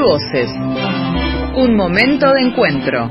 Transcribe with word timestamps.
Voces. 0.00 0.50
Un 1.54 1.76
momento 1.76 2.32
de 2.32 2.42
encuentro. 2.42 3.10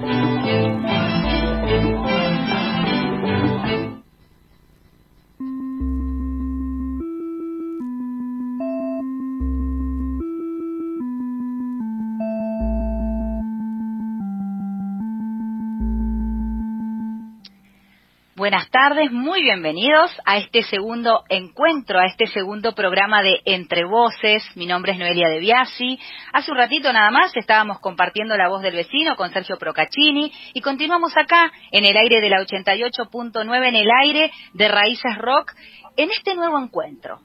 Buenas 18.52 18.70
tardes, 18.70 19.14
muy 19.14 19.44
bienvenidos 19.44 20.12
a 20.26 20.36
este 20.36 20.62
segundo 20.64 21.24
encuentro, 21.30 22.00
a 22.00 22.06
este 22.06 22.28
segundo 22.28 22.76
programa 22.76 23.24
de 23.24 23.40
Entre 23.46 23.86
Voces. 23.86 24.44
Mi 24.56 24.66
nombre 24.66 24.92
es 24.92 25.00
Noelia 25.00 25.30
De 25.30 25.40
Biasi. 25.40 25.98
Hace 26.34 26.52
un 26.52 26.58
ratito 26.58 26.92
nada 26.92 27.12
más 27.12 27.32
estábamos 27.38 27.80
compartiendo 27.80 28.36
la 28.36 28.50
voz 28.50 28.62
del 28.62 28.76
vecino 28.76 29.16
con 29.16 29.32
Sergio 29.32 29.58
Procaccini 29.58 30.34
y 30.54 30.60
continuamos 30.60 31.16
acá 31.16 31.50
en 31.72 31.86
el 31.86 31.96
aire 31.96 32.20
de 32.20 32.30
la 32.30 32.42
88.9, 32.42 33.68
en 33.70 33.76
el 33.78 33.90
aire 33.90 34.32
de 34.54 34.68
Raíces 34.68 35.18
Rock, 35.18 35.54
en 35.96 36.12
este 36.12 36.36
nuevo 36.36 36.60
encuentro. 36.60 37.22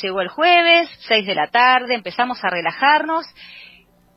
Llegó 0.00 0.22
el 0.22 0.28
jueves, 0.28 0.88
6 1.08 1.26
de 1.26 1.34
la 1.34 1.48
tarde, 1.48 1.94
empezamos 1.94 2.42
a 2.42 2.48
relajarnos 2.48 3.26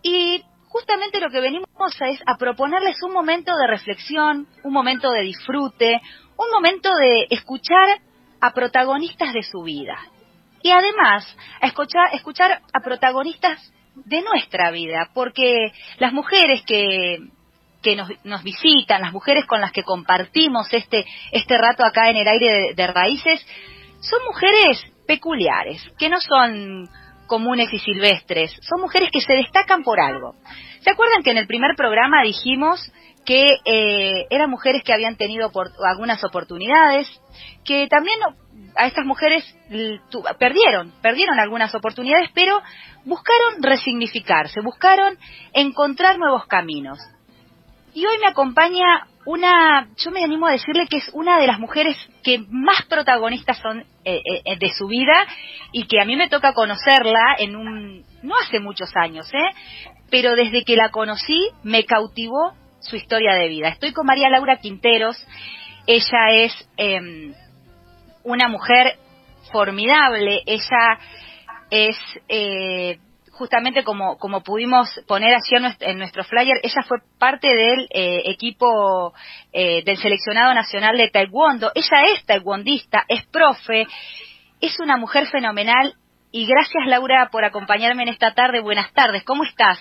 y 0.02 0.42
justamente 0.74 1.20
lo 1.20 1.30
que 1.30 1.40
venimos 1.40 1.68
es 2.10 2.20
a 2.26 2.36
proponerles 2.38 2.96
un 3.04 3.14
momento 3.14 3.56
de 3.56 3.68
reflexión, 3.68 4.48
un 4.64 4.74
momento 4.74 5.12
de 5.12 5.22
disfrute, 5.22 6.02
un 6.44 6.52
momento 6.52 6.94
de 6.96 7.28
escuchar 7.30 8.00
a 8.42 8.52
protagonistas 8.54 9.34
de 9.34 9.44
su 9.44 9.64
vida 9.64 9.98
y 10.62 10.72
además 10.72 11.26
a 11.62 11.68
escuchar, 11.68 12.14
escuchar 12.14 12.62
a 12.74 12.80
protagonistas 12.80 13.72
de 13.96 14.22
nuestra 14.22 14.72
vida, 14.72 15.10
porque 15.14 15.72
las 16.00 16.14
mujeres 16.14 16.64
que, 16.66 17.18
que 17.82 17.96
nos, 17.96 18.10
nos, 18.24 18.44
visitan, 18.44 19.02
las 19.02 19.14
mujeres 19.14 19.46
con 19.46 19.62
las 19.62 19.72
que 19.72 19.84
compartimos 19.84 20.68
este, 20.74 21.06
este 21.32 21.58
rato 21.58 21.86
acá 21.86 22.10
en 22.10 22.18
el 22.18 22.28
aire 22.28 22.50
de, 22.50 22.74
de 22.74 22.88
raíces, 22.88 23.46
son 24.02 24.20
mujeres 24.26 24.84
peculiares, 25.06 25.82
que 25.98 26.10
no 26.10 26.20
son 26.20 26.90
comunes 27.28 27.72
y 27.72 27.80
silvestres, 27.80 28.58
son 28.62 28.82
mujeres 28.82 29.10
que 29.12 29.22
se 29.22 29.34
destacan 29.34 29.84
por 29.84 30.00
algo. 30.00 30.36
¿Se 30.82 30.92
acuerdan 30.92 31.24
que 31.24 31.32
en 31.32 31.38
el 31.38 31.48
primer 31.48 31.76
programa 31.76 32.24
dijimos 32.24 32.92
que 33.26 33.48
eh, 33.66 34.28
eran 34.30 34.50
mujeres 34.50 34.84
que 34.84 34.94
habían 34.94 35.16
tenido 35.16 35.50
algunas 35.86 36.24
oportunidades, 36.24 37.08
que 37.64 37.88
también 37.88 38.20
a 38.76 38.88
estas 38.88 39.06
mujeres 39.06 39.44
perdieron, 40.40 40.94
perdieron 41.02 41.40
algunas 41.40 41.74
oportunidades, 41.76 42.30
pero 42.34 42.62
buscaron 43.06 43.62
resignificarse, 43.62 44.62
buscaron 44.62 45.18
encontrar 45.54 46.18
nuevos 46.18 46.46
caminos. 46.48 47.00
Y 47.94 48.06
hoy 48.06 48.18
me 48.20 48.28
acompaña 48.28 49.08
una, 49.26 49.88
yo 49.98 50.12
me 50.12 50.24
animo 50.24 50.48
a 50.48 50.52
decirle 50.52 50.88
que 50.88 50.98
es 50.98 51.10
una 51.14 51.40
de 51.40 51.48
las 51.48 51.60
mujeres 51.60 51.96
que 52.24 52.44
más 52.50 52.84
protagonistas 52.90 53.60
son 53.60 53.82
eh, 54.04 54.22
eh, 54.44 54.58
de 54.58 54.74
su 54.74 54.88
vida 54.88 55.26
y 55.72 55.86
que 55.86 56.02
a 56.02 56.06
mí 56.06 56.16
me 56.16 56.28
toca 56.28 56.54
conocerla 56.54 57.36
en 57.38 57.56
un, 57.56 58.04
no 58.22 58.36
hace 58.38 58.60
muchos 58.60 58.90
años, 58.96 59.32
¿eh? 59.34 59.56
pero 60.10 60.36
desde 60.36 60.64
que 60.64 60.76
la 60.76 60.90
conocí 60.90 61.50
me 61.64 61.86
cautivó 61.86 62.54
su 62.84 62.96
historia 62.96 63.34
de 63.34 63.48
vida. 63.48 63.70
Estoy 63.70 63.94
con 63.94 64.06
María 64.06 64.30
Laura 64.30 64.58
Quinteros. 64.58 65.18
Ella 65.88 66.30
es 66.32 66.70
em, 66.78 67.34
una 68.24 68.48
mujer 68.48 68.98
formidable. 69.52 70.42
Ella 70.46 71.00
es 71.70 71.98
eh, 72.30 73.00
justamente 73.34 73.84
como, 73.84 74.18
como 74.18 74.44
pudimos 74.44 74.90
poner 75.08 75.34
así 75.34 75.56
en 75.56 75.98
nuestro 75.98 76.24
flyer, 76.24 76.60
ella 76.62 76.84
fue 76.88 77.00
parte 77.18 77.48
del 77.48 77.88
eh, 77.90 78.22
equipo 78.26 79.14
eh, 79.52 79.84
del 79.84 79.98
seleccionado 79.98 80.54
nacional 80.54 80.98
de 80.98 81.10
Taekwondo. 81.10 81.72
Ella 81.74 82.14
es 82.14 82.26
taekwondista, 82.26 83.04
es 83.08 83.26
profe, 83.26 83.88
es 84.62 84.80
una 84.80 84.98
mujer 84.98 85.28
fenomenal. 85.28 85.96
Y 86.32 86.48
gracias 86.48 86.88
Laura 86.88 87.30
por 87.32 87.44
acompañarme 87.46 88.04
en 88.04 88.10
esta 88.10 88.34
tarde. 88.34 88.60
Buenas 88.60 88.92
tardes, 88.94 89.24
¿cómo 89.24 89.44
estás? 89.44 89.80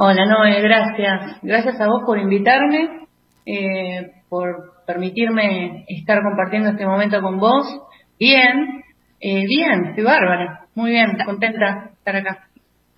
Hola 0.00 0.26
Noé, 0.26 0.62
gracias. 0.62 1.42
Gracias 1.42 1.80
a 1.80 1.88
vos 1.88 2.04
por 2.06 2.20
invitarme, 2.20 3.08
eh, 3.44 4.12
por 4.28 4.84
permitirme 4.86 5.86
estar 5.88 6.22
compartiendo 6.22 6.70
este 6.70 6.86
momento 6.86 7.20
con 7.20 7.40
vos. 7.40 7.66
Bien, 8.16 8.84
eh, 9.18 9.44
bien, 9.48 9.86
estoy 9.86 10.04
bárbara. 10.04 10.66
Muy 10.76 10.92
bien, 10.92 11.18
contenta 11.26 11.90
estar 11.94 12.14
acá. 12.14 12.47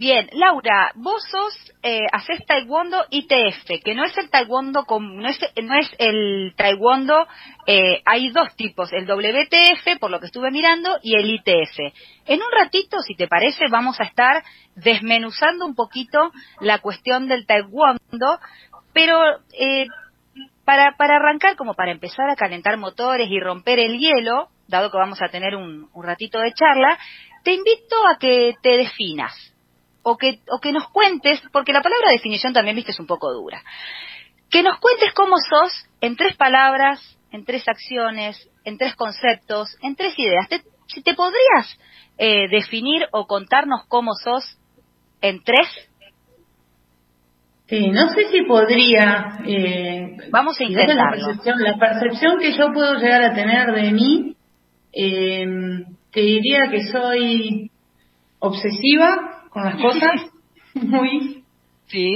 Bien, 0.00 0.30
Laura, 0.32 0.92
vos 0.94 1.22
sos, 1.30 1.74
eh, 1.82 2.06
haces 2.10 2.46
taekwondo 2.46 3.04
ITF, 3.10 3.82
que 3.84 3.94
no 3.94 4.02
es 4.04 4.16
el 4.16 4.30
taekwondo, 4.30 4.86
no 4.98 5.28
es, 5.28 5.38
no 5.62 5.78
es 5.78 5.94
el 5.98 6.54
taekwondo, 6.56 7.26
eh, 7.66 8.00
hay 8.06 8.30
dos 8.30 8.56
tipos, 8.56 8.90
el 8.94 9.04
WTF, 9.04 9.98
por 10.00 10.10
lo 10.10 10.18
que 10.18 10.24
estuve 10.24 10.50
mirando, 10.50 10.96
y 11.02 11.16
el 11.16 11.30
ITF. 11.30 11.92
En 12.24 12.40
un 12.40 12.50
ratito, 12.50 13.00
si 13.00 13.14
te 13.14 13.28
parece, 13.28 13.66
vamos 13.70 14.00
a 14.00 14.04
estar 14.04 14.42
desmenuzando 14.74 15.66
un 15.66 15.74
poquito 15.74 16.32
la 16.62 16.78
cuestión 16.78 17.28
del 17.28 17.44
taekwondo, 17.44 18.40
pero 18.94 19.20
eh, 19.52 19.86
para, 20.64 20.96
para 20.96 21.16
arrancar, 21.16 21.56
como 21.56 21.74
para 21.74 21.92
empezar 21.92 22.30
a 22.30 22.36
calentar 22.36 22.78
motores 22.78 23.28
y 23.30 23.38
romper 23.38 23.78
el 23.78 23.98
hielo, 23.98 24.48
dado 24.66 24.90
que 24.90 24.96
vamos 24.96 25.20
a 25.20 25.28
tener 25.28 25.56
un, 25.56 25.90
un 25.92 26.02
ratito 26.02 26.38
de 26.40 26.54
charla, 26.54 26.98
te 27.44 27.52
invito 27.52 27.96
a 28.06 28.16
que 28.18 28.54
te 28.62 28.78
definas 28.78 29.49
o 30.02 30.16
que, 30.16 30.40
o 30.50 30.60
que 30.60 30.72
nos 30.72 30.88
cuentes, 30.88 31.42
porque 31.52 31.72
la 31.72 31.82
palabra 31.82 32.10
definición 32.10 32.52
también, 32.52 32.76
viste, 32.76 32.92
es 32.92 33.00
un 33.00 33.06
poco 33.06 33.32
dura, 33.32 33.62
que 34.50 34.62
nos 34.62 34.78
cuentes 34.78 35.12
cómo 35.14 35.36
sos 35.48 35.72
en 36.00 36.16
tres 36.16 36.36
palabras, 36.36 37.18
en 37.30 37.44
tres 37.44 37.68
acciones, 37.68 38.48
en 38.64 38.78
tres 38.78 38.94
conceptos, 38.96 39.76
en 39.82 39.94
tres 39.94 40.18
ideas. 40.18 40.48
¿Te, 40.48 40.62
si 40.88 41.02
te 41.02 41.14
podrías 41.14 41.78
eh, 42.18 42.48
definir 42.50 43.06
o 43.12 43.26
contarnos 43.26 43.86
cómo 43.86 44.14
sos 44.14 44.58
en 45.20 45.42
tres? 45.42 45.68
Sí, 47.66 47.88
no 47.88 48.08
sé 48.12 48.24
si 48.32 48.42
podría. 48.42 49.38
Eh, 49.46 50.16
Vamos 50.32 50.58
a 50.58 50.64
intentarlo. 50.64 50.96
La 50.96 51.26
percepción, 51.26 51.62
la 51.62 51.78
percepción 51.78 52.38
que 52.40 52.52
yo 52.52 52.72
puedo 52.72 52.94
llegar 52.96 53.22
a 53.22 53.34
tener 53.34 53.72
de 53.72 53.92
mí, 53.92 54.36
eh, 54.92 55.46
te 56.10 56.20
diría 56.20 56.68
que 56.68 56.88
soy 56.88 57.70
obsesiva, 58.40 59.29
con 59.50 59.64
las 59.64 59.76
cosas, 59.76 60.30
muy... 60.74 61.44
Sí. 61.86 62.08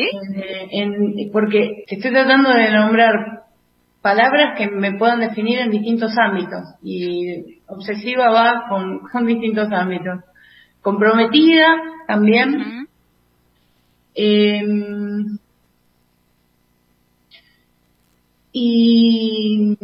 En, 0.71 1.31
porque 1.33 1.85
estoy 1.89 2.13
tratando 2.13 2.51
de 2.51 2.71
nombrar 2.71 3.43
palabras 4.01 4.57
que 4.57 4.69
me 4.69 4.97
puedan 4.97 5.19
definir 5.19 5.59
en 5.59 5.71
distintos 5.71 6.13
ámbitos 6.17 6.63
y 6.81 7.61
obsesiva 7.67 8.31
va 8.31 8.67
con, 8.69 9.01
con 9.13 9.27
distintos 9.27 9.73
ámbitos. 9.73 10.21
Comprometida 10.81 11.67
también. 12.07 12.87
Em, 14.15 15.39
y, 18.53 19.77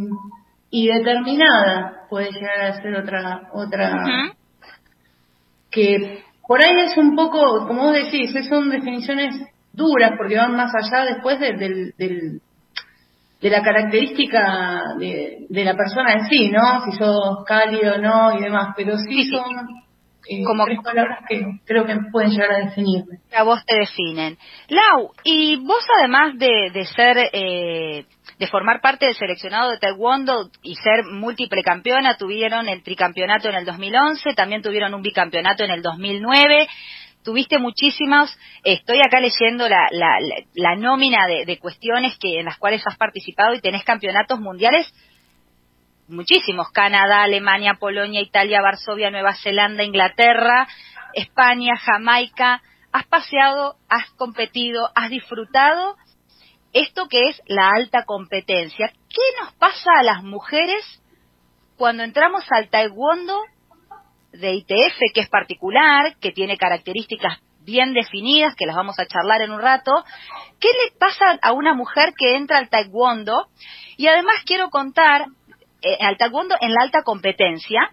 y 0.71 0.87
determinada 0.87 2.06
puede 2.09 2.31
llegar 2.31 2.61
a 2.61 2.81
ser 2.81 2.94
otra 2.94 3.49
otra 3.53 4.05
que 5.71 6.22
por 6.50 6.61
ahí 6.61 6.81
es 6.81 6.97
un 6.97 7.15
poco, 7.15 7.65
como 7.69 7.84
vos 7.84 7.93
decís, 7.93 8.34
son 8.49 8.71
definiciones 8.71 9.37
duras 9.72 10.15
porque 10.19 10.37
van 10.37 10.56
más 10.56 10.72
allá 10.75 11.05
después 11.05 11.38
de, 11.38 11.93
de 13.41 13.50
la 13.50 13.62
característica 13.62 14.97
de, 14.99 15.47
la 15.49 15.77
persona 15.77 16.15
en 16.15 16.27
sí, 16.27 16.50
¿no? 16.50 16.84
Si 16.84 16.99
sos 16.99 17.44
cálido 17.47 17.94
o 17.94 17.99
no 17.99 18.37
y 18.37 18.43
demás, 18.43 18.75
pero 18.77 18.99
sí 18.99 19.31
son 19.31 19.44
eh, 20.31 20.45
como 20.45 20.65
tres 20.65 20.79
palabras 20.81 21.19
que 21.29 21.44
creo 21.65 21.85
que 21.85 21.97
pueden 22.12 22.31
llegar 22.31 22.53
a 22.53 22.59
definirme. 22.67 23.19
A 23.37 23.43
vos 23.43 23.65
te 23.67 23.77
definen. 23.77 24.38
Lau, 24.69 25.11
y 25.25 25.56
vos 25.56 25.85
además 25.99 26.38
de, 26.38 26.71
de 26.73 26.85
ser 26.87 27.17
eh, 27.32 28.05
de 28.38 28.47
formar 28.47 28.81
parte 28.81 29.06
del 29.06 29.17
seleccionado 29.17 29.73
de 29.73 29.79
Taekwondo 29.79 30.50
y 30.62 30.77
ser 30.77 31.05
múltiple 31.05 31.65
campeona, 31.65 32.17
tuvieron 32.17 32.69
el 32.69 32.82
tricampeonato 32.85 33.49
en 33.49 33.56
el 33.56 33.65
2011, 33.65 34.35
también 34.35 34.62
tuvieron 34.62 34.94
un 34.94 35.03
bicampeonato 35.03 35.65
en 35.65 35.73
el 35.73 35.82
2009, 35.82 36.69
tuviste 37.25 37.59
muchísimas, 37.59 38.38
estoy 38.62 38.99
acá 39.05 39.19
leyendo 39.19 39.69
la, 39.69 39.88
la, 39.91 40.17
la 40.55 40.76
nómina 40.76 41.26
de, 41.26 41.44
de, 41.44 41.59
cuestiones 41.59 42.17
que 42.19 42.38
en 42.38 42.47
las 42.47 42.56
cuales 42.56 42.83
has 42.87 42.97
participado 42.97 43.55
y 43.55 43.61
tenés 43.61 43.83
campeonatos 43.83 44.38
mundiales 44.38 44.91
muchísimos, 46.11 46.71
Canadá, 46.73 47.23
Alemania, 47.23 47.75
Polonia, 47.79 48.21
Italia, 48.21 48.61
Varsovia, 48.62 49.11
Nueva 49.11 49.35
Zelanda, 49.35 49.85
Inglaterra, 49.85 50.67
España, 51.15 51.77
Jamaica, 51.77 52.62
has 52.93 53.07
paseado, 53.07 53.77
has 53.89 54.11
competido, 54.12 54.89
has 54.95 55.11
disfrutado 55.11 55.97
esto 56.73 57.09
que 57.09 57.29
es 57.29 57.43
la 57.47 57.71
alta 57.71 58.05
competencia. 58.05 58.93
¿Qué 59.09 59.23
nos 59.41 59.53
pasa 59.55 59.91
a 59.99 60.03
las 60.03 60.23
mujeres 60.23 61.03
cuando 61.77 62.03
entramos 62.03 62.45
al 62.51 62.69
taekwondo 62.69 63.43
de 64.33 64.55
ITF, 64.55 64.99
que 65.15 65.21
es 65.21 65.29
particular, 65.29 66.17
que 66.21 66.31
tiene 66.31 66.57
características 66.57 67.41
bien 67.62 67.93
definidas, 67.93 68.55
que 68.55 68.67
las 68.67 68.77
vamos 68.77 68.99
a 68.99 69.07
charlar 69.07 69.43
en 69.43 69.53
un 69.53 69.61
rato. 69.61 69.93
¿Qué 70.59 70.69
le 70.69 70.97
pasa 70.99 71.39
a 71.43 71.53
una 71.53 71.75
mujer 71.75 72.12
que 72.17 72.37
entra 72.37 72.59
al 72.59 72.69
taekwondo? 72.69 73.49
Y 73.97 74.07
además 74.07 74.37
quiero 74.45 74.71
contar 74.71 75.27
eh, 75.82 76.17
taekwondo 76.19 76.56
en 76.61 76.73
la 76.73 76.82
alta 76.82 77.03
competencia. 77.03 77.91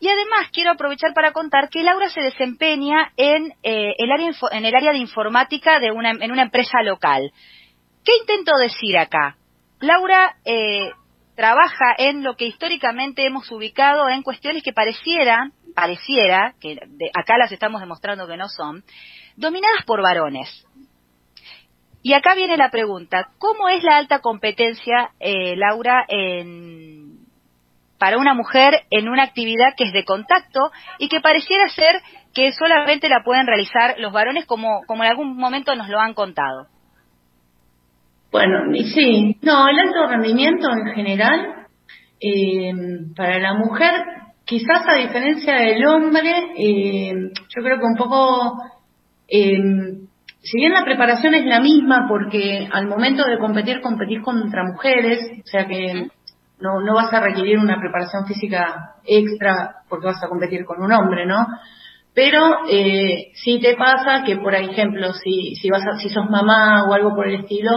Y 0.00 0.08
además 0.08 0.48
quiero 0.52 0.70
aprovechar 0.70 1.12
para 1.12 1.32
contar 1.32 1.68
que 1.70 1.82
Laura 1.82 2.08
se 2.08 2.20
desempeña 2.20 3.12
en, 3.16 3.52
eh, 3.62 3.94
el, 3.98 4.12
área 4.12 4.30
en 4.52 4.64
el 4.64 4.74
área 4.74 4.92
de 4.92 4.98
informática 4.98 5.80
de 5.80 5.90
una, 5.90 6.10
en 6.10 6.30
una 6.30 6.42
empresa 6.42 6.82
local. 6.82 7.32
¿Qué 8.04 8.12
intento 8.20 8.56
decir 8.56 8.96
acá? 8.96 9.36
Laura 9.80 10.36
eh, 10.44 10.92
trabaja 11.34 11.94
en 11.98 12.22
lo 12.22 12.36
que 12.36 12.46
históricamente 12.46 13.24
hemos 13.24 13.50
ubicado 13.50 14.08
en 14.08 14.22
cuestiones 14.22 14.62
que 14.62 14.72
parecieran, 14.72 15.52
pareciera, 15.74 16.54
que 16.60 16.76
acá 17.14 17.38
las 17.38 17.52
estamos 17.52 17.80
demostrando 17.80 18.26
que 18.26 18.36
no 18.36 18.48
son, 18.48 18.82
dominadas 19.36 19.84
por 19.84 20.02
varones. 20.02 20.66
Y 22.02 22.12
acá 22.12 22.34
viene 22.34 22.56
la 22.56 22.70
pregunta, 22.70 23.30
¿cómo 23.38 23.68
es 23.68 23.82
la 23.82 23.96
alta 23.96 24.20
competencia, 24.20 25.10
eh, 25.20 25.56
Laura, 25.56 26.04
en, 26.08 27.07
para 27.98 28.18
una 28.18 28.34
mujer 28.34 28.82
en 28.90 29.08
una 29.08 29.24
actividad 29.24 29.74
que 29.76 29.84
es 29.84 29.92
de 29.92 30.04
contacto 30.04 30.70
y 30.98 31.08
que 31.08 31.20
pareciera 31.20 31.68
ser 31.68 32.00
que 32.32 32.52
solamente 32.52 33.08
la 33.08 33.22
pueden 33.24 33.46
realizar 33.46 33.96
los 33.98 34.12
varones 34.12 34.46
como, 34.46 34.82
como 34.86 35.02
en 35.04 35.10
algún 35.10 35.36
momento 35.36 35.74
nos 35.74 35.88
lo 35.88 35.98
han 35.98 36.14
contado? 36.14 36.66
Bueno, 38.30 38.72
sí, 38.94 39.36
no, 39.42 39.68
el 39.68 39.78
alto 39.78 40.06
rendimiento 40.06 40.68
en 40.70 40.94
general, 40.94 41.66
eh, 42.20 42.72
para 43.16 43.38
la 43.38 43.54
mujer, 43.54 43.92
quizás 44.44 44.86
a 44.86 44.98
diferencia 45.00 45.54
del 45.54 45.86
hombre, 45.86 46.30
eh, 46.56 47.12
yo 47.12 47.62
creo 47.62 47.78
que 47.78 47.84
un 47.84 47.96
poco, 47.96 48.62
eh, 49.28 49.58
si 50.40 50.58
bien 50.58 50.74
la 50.74 50.84
preparación 50.84 51.34
es 51.34 51.46
la 51.46 51.60
misma, 51.60 52.06
porque 52.06 52.68
al 52.70 52.86
momento 52.86 53.24
de 53.24 53.38
competir, 53.38 53.80
competís 53.80 54.22
contra 54.22 54.62
mujeres, 54.62 55.20
o 55.42 55.46
sea 55.46 55.66
que 55.66 56.08
no, 56.60 56.80
no 56.80 56.94
vas 56.94 57.12
a 57.12 57.20
requerir 57.20 57.58
una 57.58 57.78
preparación 57.80 58.26
física 58.26 58.94
extra 59.04 59.76
porque 59.88 60.06
vas 60.06 60.22
a 60.22 60.28
competir 60.28 60.64
con 60.64 60.82
un 60.82 60.92
hombre, 60.92 61.26
¿no? 61.26 61.46
Pero 62.14 62.66
eh, 62.68 63.30
sí 63.34 63.60
te 63.60 63.76
pasa 63.76 64.24
que, 64.24 64.36
por 64.36 64.54
ejemplo, 64.54 65.12
si, 65.12 65.54
si, 65.54 65.70
vas 65.70 65.86
a, 65.86 65.98
si 65.98 66.08
sos 66.08 66.28
mamá 66.28 66.88
o 66.88 66.92
algo 66.92 67.14
por 67.14 67.28
el 67.28 67.42
estilo, 67.42 67.70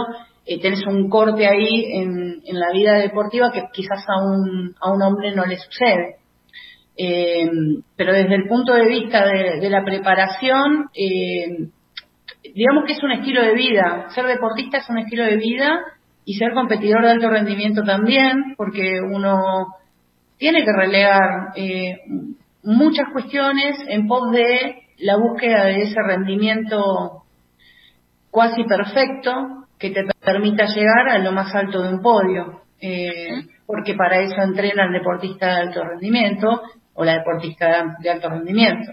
eh, 0.44 0.60
tenés 0.60 0.84
un 0.86 1.08
corte 1.08 1.46
ahí 1.46 1.92
en, 1.92 2.42
en, 2.44 2.58
la 2.58 2.72
vida 2.72 2.94
deportiva 2.94 3.52
que 3.52 3.62
quizás 3.72 4.04
a 4.08 4.20
un, 4.24 4.74
a 4.80 4.92
un 4.92 5.00
hombre 5.02 5.32
no 5.32 5.46
le 5.46 5.58
sucede. 5.58 6.16
Eh, 6.96 7.48
pero 7.96 8.12
desde 8.12 8.34
el 8.34 8.48
punto 8.48 8.74
de 8.74 8.86
vista 8.86 9.24
de, 9.24 9.60
de 9.60 9.70
la 9.70 9.84
preparación, 9.84 10.90
eh, 10.94 11.68
digamos 12.54 12.84
que 12.86 12.94
es 12.94 13.02
un 13.02 13.12
estilo 13.12 13.42
de 13.42 13.54
vida. 13.54 14.08
Ser 14.10 14.26
deportista 14.26 14.78
es 14.78 14.90
un 14.90 14.98
estilo 14.98 15.24
de 15.24 15.36
vida 15.36 15.80
y 16.24 16.34
ser 16.34 16.52
competidor 16.54 17.04
de 17.04 17.10
alto 17.10 17.28
rendimiento 17.28 17.82
también, 17.82 18.54
porque 18.56 19.00
uno 19.00 19.66
tiene 20.38 20.64
que 20.64 20.72
relegar 20.72 21.50
eh, 21.56 21.98
muchas 22.62 23.08
cuestiones 23.12 23.76
en 23.88 24.06
pos 24.06 24.30
de 24.32 24.82
la 24.98 25.16
búsqueda 25.16 25.64
de 25.64 25.82
ese 25.82 26.00
rendimiento 26.00 27.22
cuasi 28.30 28.64
perfecto 28.64 29.66
que 29.78 29.90
te 29.90 30.04
permita 30.24 30.66
llegar 30.66 31.08
a 31.10 31.18
lo 31.18 31.32
más 31.32 31.54
alto 31.54 31.82
de 31.82 31.94
un 31.94 32.00
podio, 32.00 32.62
eh, 32.80 33.46
porque 33.66 33.94
para 33.94 34.20
eso 34.20 34.40
entrena 34.42 34.84
el 34.84 34.92
deportista 34.92 35.46
de 35.46 35.60
alto 35.62 35.84
rendimiento 35.84 36.62
o 36.94 37.04
la 37.04 37.18
deportista 37.18 37.96
de 37.98 38.10
alto 38.10 38.30
rendimiento. 38.30 38.92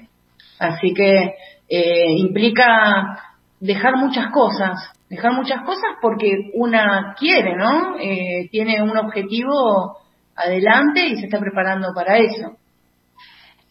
Así 0.59 0.93
que 0.93 1.35
eh, 1.69 2.11
implica 2.17 3.35
dejar 3.59 3.97
muchas 3.97 4.31
cosas, 4.31 4.91
dejar 5.09 5.33
muchas 5.33 5.63
cosas 5.63 5.97
porque 6.01 6.51
una 6.53 7.15
quiere, 7.17 7.56
¿no? 7.56 7.97
Eh, 8.00 8.47
tiene 8.51 8.81
un 8.81 8.95
objetivo 8.97 9.97
adelante 10.35 11.06
y 11.07 11.17
se 11.17 11.25
está 11.25 11.39
preparando 11.39 11.89
para 11.94 12.17
eso. 12.17 12.57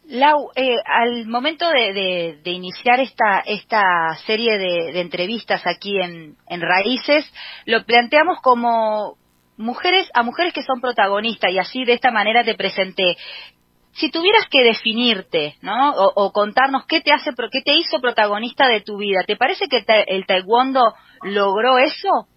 Lau, 0.08 0.50
eh, 0.56 0.76
al 0.86 1.26
momento 1.26 1.68
de, 1.68 2.40
iniciar 2.44 2.98
esta, 3.00 3.40
esta 3.40 4.16
serie 4.26 4.56
de, 4.58 5.00
entrevistas 5.00 5.62
aquí 5.66 6.00
en, 6.00 6.36
Raíces, 6.48 7.30
lo 7.66 7.84
planteamos 7.84 8.40
como 8.40 9.18
mujeres 9.58 10.08
a 10.14 10.22
mujeres 10.22 10.54
que 10.54 10.62
son 10.62 10.80
protagonistas 10.80 11.50
y 11.50 11.58
así 11.58 11.84
de 11.84 11.92
esta 11.92 12.10
manera 12.10 12.42
te 12.42 12.54
presenté. 12.54 13.16
Si 13.92 14.10
tuvieras 14.10 14.46
que 14.50 14.62
definirte, 14.62 15.56
¿no? 15.60 15.92
O, 15.92 16.32
contarnos 16.32 16.86
qué 16.86 17.00
te 17.00 17.12
hace, 17.12 17.30
qué 17.50 17.62
te 17.62 17.74
hizo 17.74 18.00
protagonista 18.00 18.68
de 18.68 18.80
tu 18.80 18.96
vida, 18.98 19.24
¿te 19.26 19.36
parece 19.36 19.66
que 19.68 19.84
el 20.06 20.26
taekwondo 20.26 20.94
logró 21.22 21.78
eso? 21.78 22.28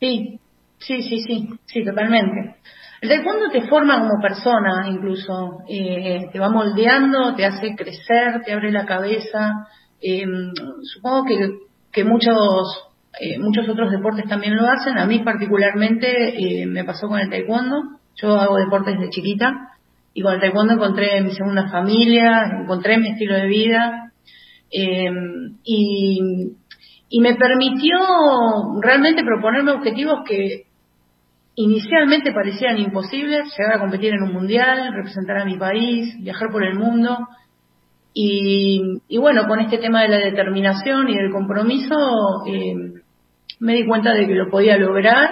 Sí, 0.00 0.40
sí, 0.78 1.02
sí, 1.02 1.20
sí, 1.20 1.48
sí, 1.66 1.84
totalmente. 1.84 2.56
El 3.02 3.08
taekwondo 3.08 3.50
te 3.50 3.68
forma 3.68 3.98
como 3.98 4.20
persona, 4.20 4.86
incluso, 4.88 5.62
eh, 5.68 6.28
te 6.32 6.38
va 6.38 6.50
moldeando, 6.50 7.34
te 7.34 7.46
hace 7.46 7.74
crecer, 7.74 8.42
te 8.44 8.52
abre 8.52 8.72
la 8.72 8.84
cabeza. 8.84 9.68
Eh, 10.02 10.24
supongo 10.82 11.24
que, 11.24 11.50
que 11.92 12.04
muchos, 12.04 12.88
eh, 13.20 13.38
muchos 13.38 13.68
otros 13.68 13.90
deportes 13.90 14.28
también 14.28 14.56
lo 14.56 14.66
hacen. 14.66 14.98
A 14.98 15.06
mí 15.06 15.20
particularmente 15.20 16.66
me 16.66 16.84
pasó 16.84 17.08
con 17.08 17.18
el 17.18 17.30
taekwondo. 17.30 17.99
Yo 18.20 18.34
hago 18.34 18.56
deportes 18.56 18.98
de 18.98 19.10
chiquita 19.10 19.70
y 20.12 20.22
con 20.22 20.34
el 20.34 20.40
taekwondo 20.40 20.74
encontré 20.74 21.20
mi 21.22 21.32
segunda 21.32 21.68
familia, 21.68 22.60
encontré 22.62 22.98
mi 22.98 23.08
estilo 23.08 23.34
de 23.34 23.46
vida. 23.46 24.12
y, 24.70 26.18
y 27.12 27.20
me 27.20 27.34
permitió 27.34 27.98
realmente 28.80 29.24
proponerme 29.24 29.72
objetivos 29.72 30.20
que 30.26 30.66
inicialmente 31.56 32.32
parecían 32.32 32.78
imposibles, 32.78 33.54
llegar 33.58 33.76
a 33.76 33.80
competir 33.80 34.14
en 34.14 34.22
un 34.22 34.32
mundial, 34.32 34.94
representar 34.94 35.38
a 35.38 35.44
mi 35.44 35.58
país, 35.58 36.14
viajar 36.22 36.50
por 36.50 36.64
el 36.64 36.78
mundo. 36.78 37.18
Y, 38.14 39.18
bueno, 39.18 39.46
con 39.46 39.60
este 39.60 39.78
tema 39.78 40.02
de 40.02 40.08
la 40.08 40.18
determinación 40.18 41.08
y 41.08 41.16
del 41.16 41.30
compromiso, 41.30 41.96
eh, 42.46 42.74
me 43.60 43.74
di 43.74 43.86
cuenta 43.86 44.14
de 44.14 44.26
que 44.26 44.34
lo 44.34 44.50
podía 44.50 44.76
lograr, 44.78 45.29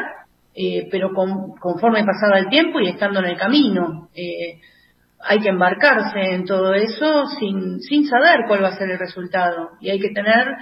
eh, 0.54 0.88
pero 0.90 1.12
conforme 1.12 2.04
pasaba 2.04 2.38
el 2.38 2.48
tiempo 2.48 2.80
y 2.80 2.88
estando 2.88 3.20
en 3.20 3.26
el 3.26 3.36
camino. 3.36 4.08
Eh, 4.14 4.60
hay 5.20 5.40
que 5.40 5.48
embarcarse 5.48 6.34
en 6.34 6.44
todo 6.44 6.74
eso 6.74 7.26
sin, 7.38 7.80
sin 7.80 8.06
saber 8.06 8.44
cuál 8.46 8.62
va 8.62 8.68
a 8.68 8.76
ser 8.76 8.90
el 8.90 8.98
resultado. 8.98 9.70
Y 9.80 9.90
hay 9.90 9.98
que 9.98 10.10
tener 10.10 10.56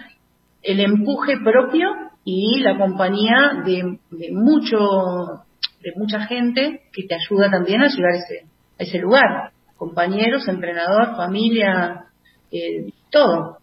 el 0.63 0.81
empuje 0.81 1.39
propio 1.45 1.91
y 2.25 2.61
la 2.61 2.77
compañía 2.79 3.63
de, 3.65 3.99
de 4.11 4.33
mucho 4.33 5.45
de 5.87 5.93
mucha 5.95 6.21
gente 6.27 6.83
que 6.93 7.05
te 7.07 7.15
ayuda 7.15 7.49
también 7.49 7.81
a 7.81 7.89
llegar 7.89 8.13
a 8.13 8.17
ese, 8.17 8.47
a 8.79 8.83
ese 8.83 8.99
lugar. 8.99 9.53
Compañeros, 9.77 10.49
entrenador, 10.49 11.17
familia, 11.17 12.07
eh, 12.51 12.91
todo. 13.11 13.59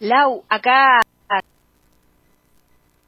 Lau, 0.00 0.42
acá 0.48 1.00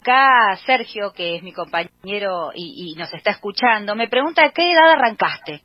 acá 0.02 0.56
Sergio, 0.66 1.12
que 1.14 1.36
es 1.36 1.42
mi 1.42 1.52
compañero 1.52 2.50
y, 2.54 2.94
nos 2.98 3.12
está 3.14 3.30
escuchando, 3.30 3.94
me 3.94 4.08
pregunta 4.08 4.44
¿a 4.44 4.50
qué 4.50 4.72
edad 4.72 4.90
arrancaste? 4.90 5.62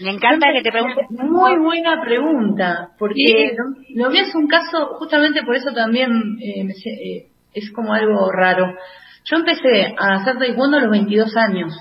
Me 0.00 0.10
encanta 0.10 0.48
que 0.52 0.62
te 0.62 0.72
pregunte. 0.72 1.02
Muy 1.10 1.56
buena 1.58 2.00
pregunta, 2.02 2.88
porque 2.98 3.54
lo, 3.94 4.10
mío 4.10 4.22
es 4.22 4.34
un 4.34 4.48
caso, 4.48 4.96
justamente 4.98 5.44
por 5.44 5.54
eso 5.54 5.72
también 5.72 6.10
eh, 6.40 6.66
eh, 6.66 7.28
es 7.52 7.70
como 7.70 7.92
algo 7.92 8.32
raro. 8.32 8.74
Yo 9.24 9.36
empecé 9.36 9.94
a 9.96 10.16
hacer 10.16 10.36
taekwondo 10.36 10.78
a 10.78 10.80
los 10.80 10.90
22 10.90 11.36
años 11.36 11.72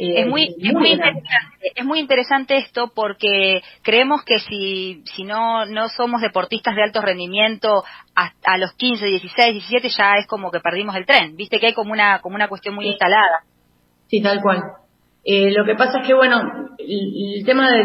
es 0.00 0.26
muy, 0.26 0.54
es 0.58 0.72
muy 0.72 0.90
interesante, 0.90 1.28
es 1.74 1.84
muy 1.84 1.98
interesante 2.00 2.56
esto 2.56 2.90
porque 2.94 3.62
creemos 3.82 4.22
que 4.24 4.38
si, 4.38 5.02
si 5.14 5.24
no, 5.24 5.66
no 5.66 5.88
somos 5.88 6.22
deportistas 6.22 6.74
de 6.74 6.82
alto 6.82 7.02
rendimiento 7.02 7.84
a, 8.14 8.58
los 8.58 8.72
15, 8.74 9.04
16, 9.06 9.52
17 9.52 9.88
ya 9.88 10.14
es 10.18 10.26
como 10.26 10.50
que 10.50 10.60
perdimos 10.60 10.96
el 10.96 11.06
tren, 11.06 11.36
viste 11.36 11.58
que 11.58 11.66
hay 11.66 11.74
como 11.74 11.92
una, 11.92 12.20
como 12.20 12.36
una 12.36 12.48
cuestión 12.48 12.74
muy 12.74 12.86
instalada. 12.86 13.44
Sí, 14.08 14.20
tal 14.22 14.40
cual. 14.40 14.62
Eh, 15.24 15.50
lo 15.50 15.64
que 15.64 15.74
pasa 15.74 16.00
es 16.00 16.06
que, 16.06 16.14
bueno, 16.14 16.40
el, 16.78 17.44
tema 17.44 17.70
de 17.70 17.84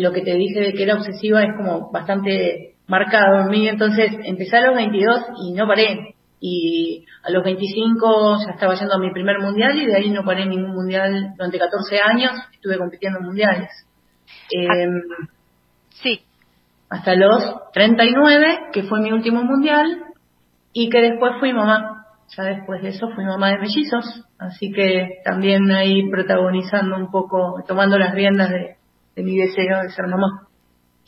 lo 0.00 0.12
que 0.12 0.20
te 0.20 0.34
dije 0.34 0.60
de 0.60 0.72
que 0.74 0.82
era 0.82 0.96
obsesiva 0.96 1.42
es 1.42 1.56
como 1.56 1.90
bastante 1.90 2.74
marcado 2.86 3.40
en 3.40 3.48
mí, 3.48 3.68
entonces 3.68 4.12
empecé 4.24 4.58
a 4.58 4.66
los 4.66 4.76
22 4.76 5.20
y 5.42 5.52
no 5.52 5.66
paré 5.66 6.14
y 6.40 7.04
a 7.22 7.30
los 7.30 7.42
25 7.44 8.38
ya 8.46 8.52
estaba 8.52 8.74
yendo 8.74 8.94
a 8.94 8.98
mi 8.98 9.10
primer 9.12 9.38
mundial 9.40 9.76
y 9.78 9.86
de 9.86 9.96
ahí 9.96 10.10
no 10.10 10.24
paré 10.24 10.46
ningún 10.46 10.74
mundial 10.74 11.34
durante 11.36 11.58
14 11.58 12.00
años, 12.00 12.32
estuve 12.52 12.78
compitiendo 12.78 13.18
en 13.18 13.26
mundiales. 13.26 13.70
Eh, 14.50 14.88
sí. 16.02 16.22
Hasta 16.90 17.14
los 17.16 17.70
39, 17.72 18.70
que 18.72 18.84
fue 18.84 19.00
mi 19.00 19.12
último 19.12 19.42
mundial, 19.42 20.08
y 20.72 20.88
que 20.90 21.00
después 21.00 21.32
fui 21.40 21.52
mamá. 21.52 22.06
Ya 22.36 22.44
después 22.44 22.82
de 22.82 22.90
eso 22.90 23.08
fui 23.14 23.24
mamá 23.24 23.50
de 23.50 23.58
mellizos, 23.58 24.24
así 24.38 24.70
que 24.70 25.20
también 25.24 25.70
ahí 25.70 26.08
protagonizando 26.10 26.96
un 26.96 27.10
poco, 27.10 27.64
tomando 27.66 27.98
las 27.98 28.14
riendas 28.14 28.50
de, 28.50 28.76
de 29.16 29.22
mi 29.22 29.36
deseo 29.36 29.82
de 29.82 29.90
ser 29.90 30.06
mamá. 30.06 30.47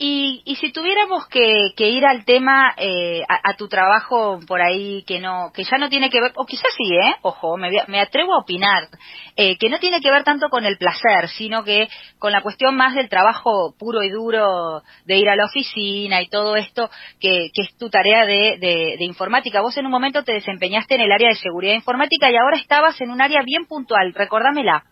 Y, 0.03 0.41
y 0.45 0.55
si 0.55 0.71
tuviéramos 0.71 1.27
que, 1.27 1.73
que 1.77 1.89
ir 1.89 2.03
al 2.07 2.25
tema, 2.25 2.73
eh, 2.75 3.21
a, 3.29 3.53
tu 3.55 3.67
trabajo 3.67 4.39
por 4.47 4.59
ahí 4.59 5.03
que 5.03 5.19
no, 5.19 5.51
que 5.53 5.63
ya 5.63 5.77
no 5.77 5.89
tiene 5.89 6.09
que 6.09 6.19
ver, 6.19 6.31
o 6.37 6.45
quizás 6.47 6.73
sí, 6.75 6.91
¿eh? 6.95 7.17
Ojo, 7.21 7.55
me, 7.55 7.69
me 7.87 8.01
atrevo 8.01 8.33
a 8.33 8.39
opinar, 8.39 8.87
eh, 9.35 9.59
que 9.59 9.69
no 9.69 9.77
tiene 9.77 10.01
que 10.01 10.09
ver 10.09 10.23
tanto 10.23 10.49
con 10.49 10.65
el 10.65 10.79
placer, 10.79 11.29
sino 11.29 11.63
que 11.63 11.87
con 12.17 12.31
la 12.31 12.41
cuestión 12.41 12.75
más 12.75 12.95
del 12.95 13.09
trabajo 13.09 13.75
puro 13.77 14.01
y 14.01 14.09
duro 14.09 14.81
de 15.05 15.17
ir 15.17 15.29
a 15.29 15.35
la 15.35 15.45
oficina 15.45 16.19
y 16.19 16.29
todo 16.29 16.55
esto, 16.55 16.89
que, 17.19 17.51
es 17.53 17.77
tu 17.77 17.91
tarea 17.91 18.25
de, 18.25 18.57
de, 18.59 18.95
de 18.97 19.05
informática. 19.05 19.61
Vos 19.61 19.77
en 19.77 19.85
un 19.85 19.91
momento 19.91 20.23
te 20.23 20.33
desempeñaste 20.33 20.95
en 20.95 21.01
el 21.01 21.11
área 21.11 21.29
de 21.29 21.35
seguridad 21.35 21.75
informática 21.75 22.31
y 22.31 22.37
ahora 22.37 22.57
estabas 22.57 22.99
en 23.01 23.11
un 23.11 23.21
área 23.21 23.43
bien 23.45 23.67
puntual, 23.67 24.15
recordámela. 24.15 24.83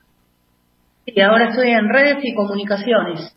Sí, 1.08 1.20
ahora 1.20 1.50
estoy 1.50 1.72
en 1.72 1.90
redes 1.90 2.20
y 2.22 2.36
comunicaciones. 2.36 3.36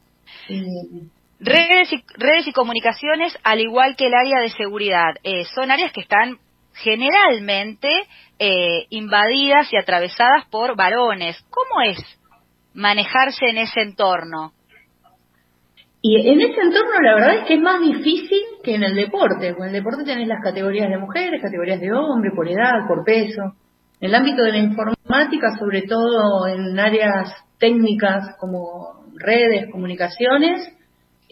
Redes 1.44 1.92
y, 1.92 2.04
redes 2.16 2.46
y 2.46 2.52
comunicaciones, 2.52 3.36
al 3.42 3.58
igual 3.58 3.96
que 3.96 4.06
el 4.06 4.14
área 4.14 4.40
de 4.40 4.50
seguridad, 4.50 5.16
eh, 5.24 5.44
son 5.56 5.72
áreas 5.72 5.92
que 5.92 6.02
están 6.02 6.38
generalmente 6.72 7.88
eh, 8.38 8.86
invadidas 8.90 9.72
y 9.72 9.76
atravesadas 9.76 10.46
por 10.52 10.76
varones. 10.76 11.44
¿Cómo 11.50 11.82
es 11.82 11.98
manejarse 12.74 13.46
en 13.46 13.58
ese 13.58 13.80
entorno? 13.80 14.52
Y 16.00 16.28
en 16.28 16.40
ese 16.40 16.60
entorno 16.60 17.00
la 17.02 17.14
verdad 17.16 17.34
es 17.38 17.46
que 17.48 17.54
es 17.54 17.60
más 17.60 17.80
difícil 17.80 18.40
que 18.62 18.76
en 18.76 18.84
el 18.84 18.94
deporte. 18.94 19.48
En 19.48 19.64
el 19.64 19.72
deporte 19.72 20.04
tenés 20.04 20.28
las 20.28 20.42
categorías 20.44 20.90
de 20.90 20.98
mujeres, 20.98 21.42
categorías 21.42 21.80
de 21.80 21.92
hombres, 21.92 22.32
por 22.36 22.48
edad, 22.48 22.86
por 22.86 23.04
peso. 23.04 23.56
En 24.00 24.10
el 24.10 24.14
ámbito 24.14 24.44
de 24.44 24.52
la 24.52 24.58
informática, 24.58 25.56
sobre 25.58 25.82
todo 25.82 26.46
en 26.46 26.78
áreas 26.78 27.34
técnicas 27.58 28.36
como 28.38 29.06
redes, 29.16 29.70
comunicaciones, 29.72 30.72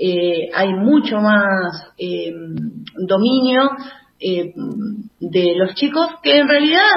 eh, 0.03 0.49
hay 0.55 0.73
mucho 0.73 1.19
más 1.19 1.93
eh, 1.99 2.33
dominio 3.07 3.71
eh, 4.19 4.51
de 5.21 5.55
los 5.57 5.75
chicos 5.75 6.07
que 6.23 6.39
en 6.39 6.49
realidad 6.49 6.95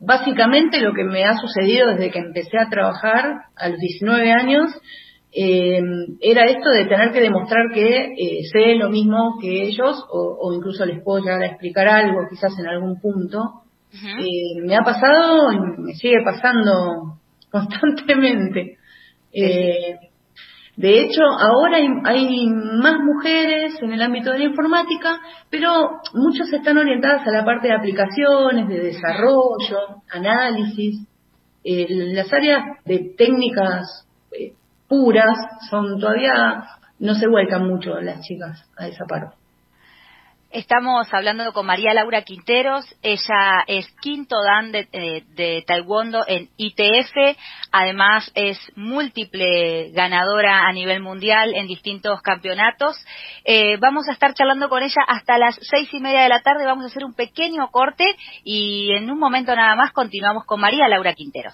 básicamente 0.00 0.80
lo 0.80 0.92
que 0.92 1.04
me 1.04 1.24
ha 1.24 1.36
sucedido 1.36 1.90
desde 1.90 2.10
que 2.10 2.18
empecé 2.18 2.58
a 2.58 2.68
trabajar 2.68 3.36
a 3.54 3.68
los 3.68 3.78
19 3.78 4.32
años 4.32 4.72
era 5.32 6.44
esto 6.44 6.70
de 6.70 6.86
tener 6.86 7.12
que 7.12 7.20
demostrar 7.20 7.66
que 7.72 8.14
sé 8.52 8.74
lo 8.74 8.88
mismo 8.88 9.38
que 9.40 9.64
ellos 9.68 10.04
o, 10.10 10.52
incluso 10.54 10.84
les 10.86 11.02
puedo 11.04 11.22
llegar 11.22 11.42
a 11.42 11.46
explicar 11.46 11.86
algo 11.86 12.26
quizás 12.28 12.58
en 12.58 12.66
algún 12.66 13.00
punto. 13.00 13.62
me 14.64 14.74
ha 14.74 14.80
pasado 14.80 15.52
y 15.52 15.82
me 15.82 15.94
sigue 15.94 16.18
pasando 16.24 17.18
constantemente. 17.50 18.78
Eh, 19.38 19.98
de 20.76 21.00
hecho, 21.00 21.22
ahora 21.22 21.78
hay, 22.04 22.48
más 22.50 22.96
mujeres 23.00 23.74
en 23.80 23.92
el 23.92 24.02
ámbito 24.02 24.30
de 24.30 24.40
la 24.40 24.44
informática, 24.44 25.18
pero 25.48 25.70
muchas 26.12 26.52
están 26.52 26.76
orientadas 26.76 27.26
a 27.26 27.30
la 27.30 27.46
parte 27.46 27.68
de 27.68 27.74
aplicaciones, 27.74 28.68
de 28.68 28.80
desarrollo, 28.80 30.02
análisis. 30.12 31.06
Eh, 31.64 31.86
las 31.88 32.30
áreas 32.30 32.60
de 32.84 33.14
técnicas 33.16 34.06
eh, 34.32 34.52
puras 34.86 35.38
son 35.70 35.98
todavía, 35.98 36.64
no 36.98 37.14
se 37.14 37.26
vuelcan 37.26 37.66
mucho 37.66 37.98
las 38.02 38.20
chicas 38.20 38.62
a 38.76 38.86
esa 38.86 39.06
parte. 39.06 39.34
Estamos 40.56 41.12
hablando 41.12 41.52
con 41.52 41.66
María 41.66 41.92
Laura 41.92 42.22
Quinteros. 42.22 42.86
Ella 43.02 43.62
es 43.66 43.86
quinto 44.00 44.36
dan 44.42 44.72
de, 44.72 44.88
eh, 44.90 45.62
Taekwondo 45.66 46.24
en 46.26 46.48
ITF. 46.56 47.36
Además, 47.72 48.32
es 48.34 48.58
múltiple 48.74 49.90
ganadora 49.90 50.66
a 50.66 50.72
nivel 50.72 51.02
mundial 51.02 51.52
en 51.54 51.66
distintos 51.66 52.22
campeonatos. 52.22 52.96
Eh, 53.44 53.76
vamos 53.80 54.08
a 54.08 54.14
estar 54.14 54.32
charlando 54.32 54.70
con 54.70 54.82
ella 54.82 55.02
hasta 55.06 55.36
las 55.36 55.58
seis 55.60 55.92
y 55.92 56.00
media 56.00 56.22
de 56.22 56.30
la 56.30 56.40
tarde. 56.40 56.64
Vamos 56.64 56.84
a 56.84 56.88
hacer 56.88 57.04
un 57.04 57.12
pequeño 57.12 57.70
corte 57.70 58.06
y 58.42 58.92
en 58.96 59.10
un 59.10 59.18
momento 59.18 59.54
nada 59.54 59.76
más 59.76 59.92
continuamos 59.92 60.46
con 60.46 60.58
María 60.58 60.88
Laura 60.88 61.12
Quinteros. 61.12 61.52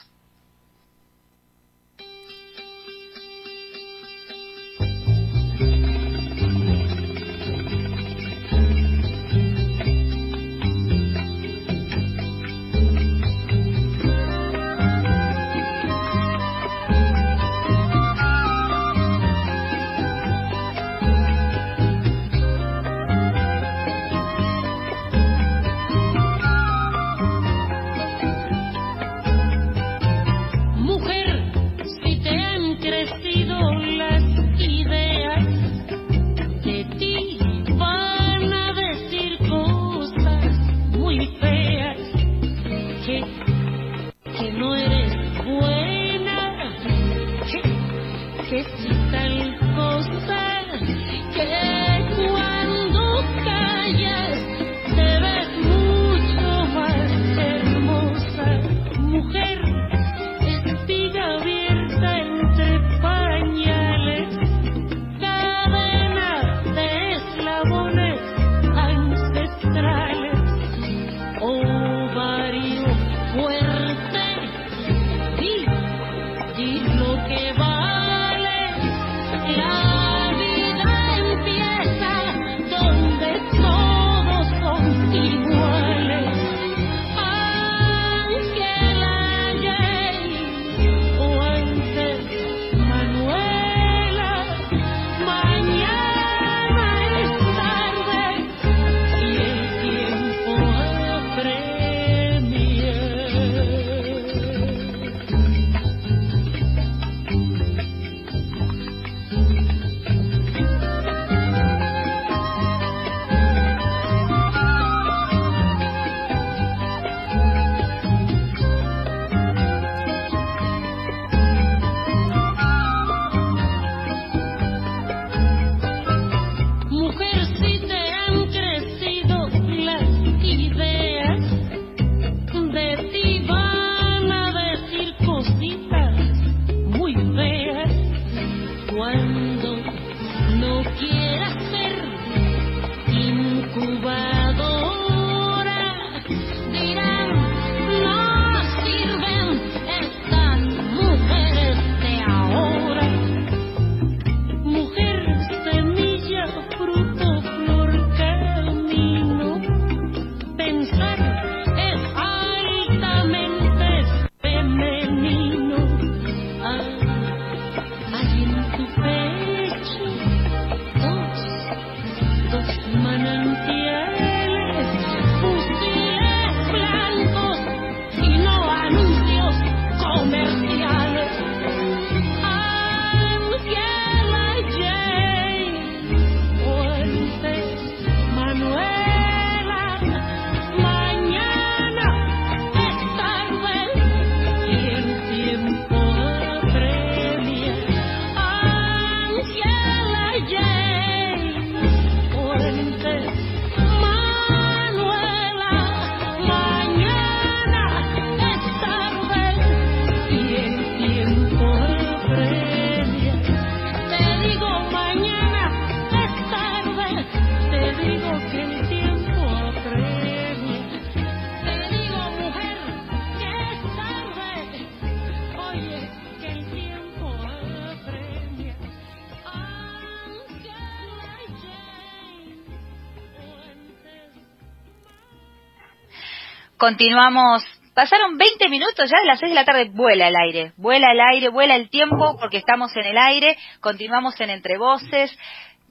Continuamos. 236.83 237.65
Pasaron 237.95 238.37
20 238.37 238.69
minutos 238.69 239.09
ya 239.09 239.21
de 239.21 239.27
las 239.27 239.39
6 239.39 239.51
de 239.51 239.55
la 239.55 239.65
tarde, 239.65 239.91
vuela 239.95 240.27
el 240.27 240.35
aire, 240.35 240.73
vuela 240.77 241.13
el 241.13 241.21
aire, 241.21 241.49
vuela 241.49 241.77
el 241.77 241.89
tiempo 241.91 242.37
porque 242.41 242.57
estamos 242.57 242.91
en 242.97 243.07
el 243.07 243.19
aire, 243.19 243.57
continuamos 243.79 244.41
en 244.41 244.51
Entre 244.51 244.79
Voces, 244.79 245.31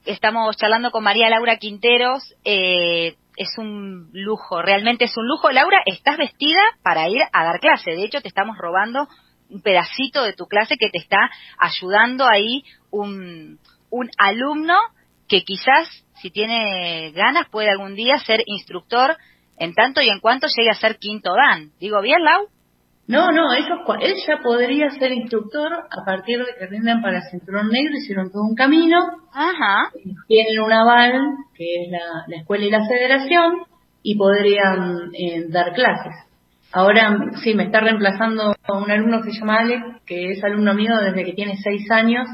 estamos 0.04 0.58
charlando 0.58 0.92
con 0.92 1.06
María 1.06 1.30
Laura 1.30 1.56
Quinteros, 1.56 2.36
eh, 2.44 3.16
es 3.38 3.58
un 3.58 4.10
lujo, 4.12 4.62
realmente 4.62 5.06
es 5.06 5.16
un 5.16 5.30
lujo. 5.30 5.50
Laura, 5.50 5.78
estás 5.86 6.18
vestida 6.18 6.60
para 6.84 7.08
ir 7.08 7.22
a 7.32 7.46
dar 7.46 7.62
clase, 7.62 7.92
de 7.92 8.04
hecho 8.04 8.20
te 8.20 8.28
estamos 8.28 8.58
robando 8.58 9.08
un 9.50 9.62
pedacito 9.62 10.24
de 10.24 10.34
tu 10.34 10.46
clase 10.48 10.76
que 10.78 10.90
te 10.90 10.98
está 10.98 11.30
ayudando 11.58 12.28
ahí 12.30 12.66
un, 12.90 13.60
un 13.90 14.10
alumno 14.18 14.76
que 15.30 15.44
quizás, 15.44 15.88
si 16.22 16.32
tiene 16.32 17.12
ganas, 17.12 17.48
puede 17.50 17.70
algún 17.70 17.96
día 17.96 18.20
ser 18.20 18.42
instructor 18.46 19.16
en 19.58 19.74
tanto 19.74 20.02
y 20.02 20.10
en 20.10 20.20
cuanto 20.20 20.48
llegue 20.48 20.70
a 20.70 20.76
ser 20.76 20.98
quinto 20.98 21.34
dan. 21.36 21.72
¿Digo 21.80 22.02
bien, 22.02 22.24
Lau? 22.24 22.48
No, 23.08 23.30
no, 23.32 23.54
ellos, 23.54 23.80
él 24.00 24.14
ya 24.26 24.38
podría 24.42 24.90
ser 24.92 25.12
instructor 25.12 25.74
a 25.74 26.06
partir 26.06 26.40
de 26.40 26.54
que 26.58 26.68
rinden 26.68 27.02
para 27.02 27.22
cinturón 27.30 27.68
negro, 27.70 27.94
hicieron 27.98 28.32
todo 28.32 28.44
un 28.44 28.56
camino. 28.56 28.98
Ajá. 29.34 29.92
Tienen 30.28 30.62
un 30.62 30.72
aval, 30.72 31.20
que 31.54 31.84
es 31.84 31.92
la, 31.92 32.38
escuela 32.38 32.66
y 32.66 32.70
la 32.70 32.88
federación, 32.88 33.64
y 34.02 34.16
podrían 34.16 35.12
eh, 35.14 35.46
dar 35.50 35.74
clases. 35.74 36.14
Ahora 36.72 37.18
sí, 37.44 37.54
me 37.54 37.64
está 37.64 37.82
reemplazando 37.82 38.56
un 38.70 38.90
alumno 38.90 39.22
que 39.22 39.32
se 39.32 39.40
llama 39.40 39.60
Alex, 39.60 39.84
que 40.06 40.32
es 40.32 40.44
alumno 40.44 40.74
mío 40.74 40.96
desde 41.02 41.26
que 41.26 41.34
tiene 41.34 41.58
seis 41.58 41.90
años. 41.92 42.28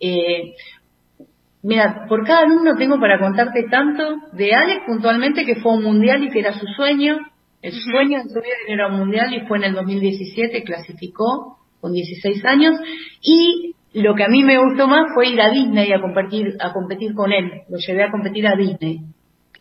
Eh, 0.00 0.54
mira, 1.62 2.06
por 2.08 2.26
cada 2.26 2.40
alumno 2.40 2.76
tengo 2.76 2.98
para 2.98 3.18
contarte 3.18 3.64
tanto 3.70 4.16
de 4.32 4.54
Alex 4.54 4.82
puntualmente, 4.86 5.44
que 5.44 5.56
fue 5.56 5.74
un 5.74 5.84
mundial 5.84 6.22
y 6.24 6.30
que 6.30 6.40
era 6.40 6.52
su 6.52 6.66
sueño. 6.66 7.18
El 7.60 7.72
sueño 7.72 8.22
de 8.22 8.28
su 8.28 8.34
vida 8.34 8.54
era 8.68 8.88
un 8.88 8.98
mundial 8.98 9.32
y 9.32 9.46
fue 9.46 9.58
en 9.58 9.64
el 9.64 9.74
2017, 9.74 10.64
clasificó 10.64 11.58
con 11.80 11.92
16 11.92 12.44
años. 12.44 12.76
Y 13.22 13.74
lo 13.94 14.14
que 14.14 14.24
a 14.24 14.28
mí 14.28 14.42
me 14.42 14.58
gustó 14.58 14.88
más 14.88 15.06
fue 15.14 15.28
ir 15.28 15.40
a 15.40 15.50
Disney 15.50 15.92
a 15.92 16.00
competir, 16.00 16.56
a 16.60 16.72
competir 16.72 17.14
con 17.14 17.32
él. 17.32 17.50
Lo 17.68 17.78
llevé 17.78 18.04
a 18.04 18.10
competir 18.10 18.46
a 18.46 18.56
Disney. 18.56 19.00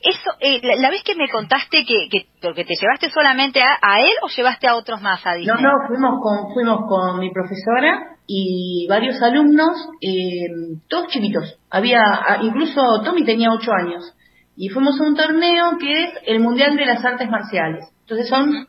Eso, 0.04 0.32
eh, 0.40 0.60
la, 0.64 0.90
vez 0.90 1.04
que 1.04 1.16
me 1.16 1.30
contaste 1.30 1.86
que, 1.86 2.10
que, 2.10 2.64
te 2.64 2.74
llevaste 2.80 3.12
solamente 3.12 3.62
a, 3.62 4.00
él 4.00 4.14
o 4.24 4.28
llevaste 4.30 4.68
a 4.68 4.76
otros 4.76 5.00
más 5.00 5.26
a 5.28 5.34
Disney? 5.34 5.56
No, 5.56 5.62
no, 5.62 5.88
fuimos 5.88 6.20
con, 6.22 6.54
fuimos 6.54 6.90
con 6.90 7.20
mi 7.20 7.32
profesora 7.32 8.18
y 8.26 8.88
varios 8.90 9.22
alumnos, 9.22 9.90
eh, 10.02 10.80
todos 10.88 11.08
chiquitos. 11.10 11.60
Había, 11.70 12.02
incluso 12.42 12.82
Tommy 13.04 13.24
tenía 13.26 13.52
ocho 13.52 13.72
años. 13.74 14.16
Y 14.56 14.70
fuimos 14.70 15.00
a 15.00 15.04
un 15.04 15.16
torneo 15.16 15.78
que 15.80 16.04
es 16.04 16.10
el 16.26 16.40
Mundial 16.40 16.76
de 16.76 16.86
las 16.86 17.06
Artes 17.06 17.30
Marciales. 17.30 17.86
Entonces 18.02 18.28
son, 18.28 18.66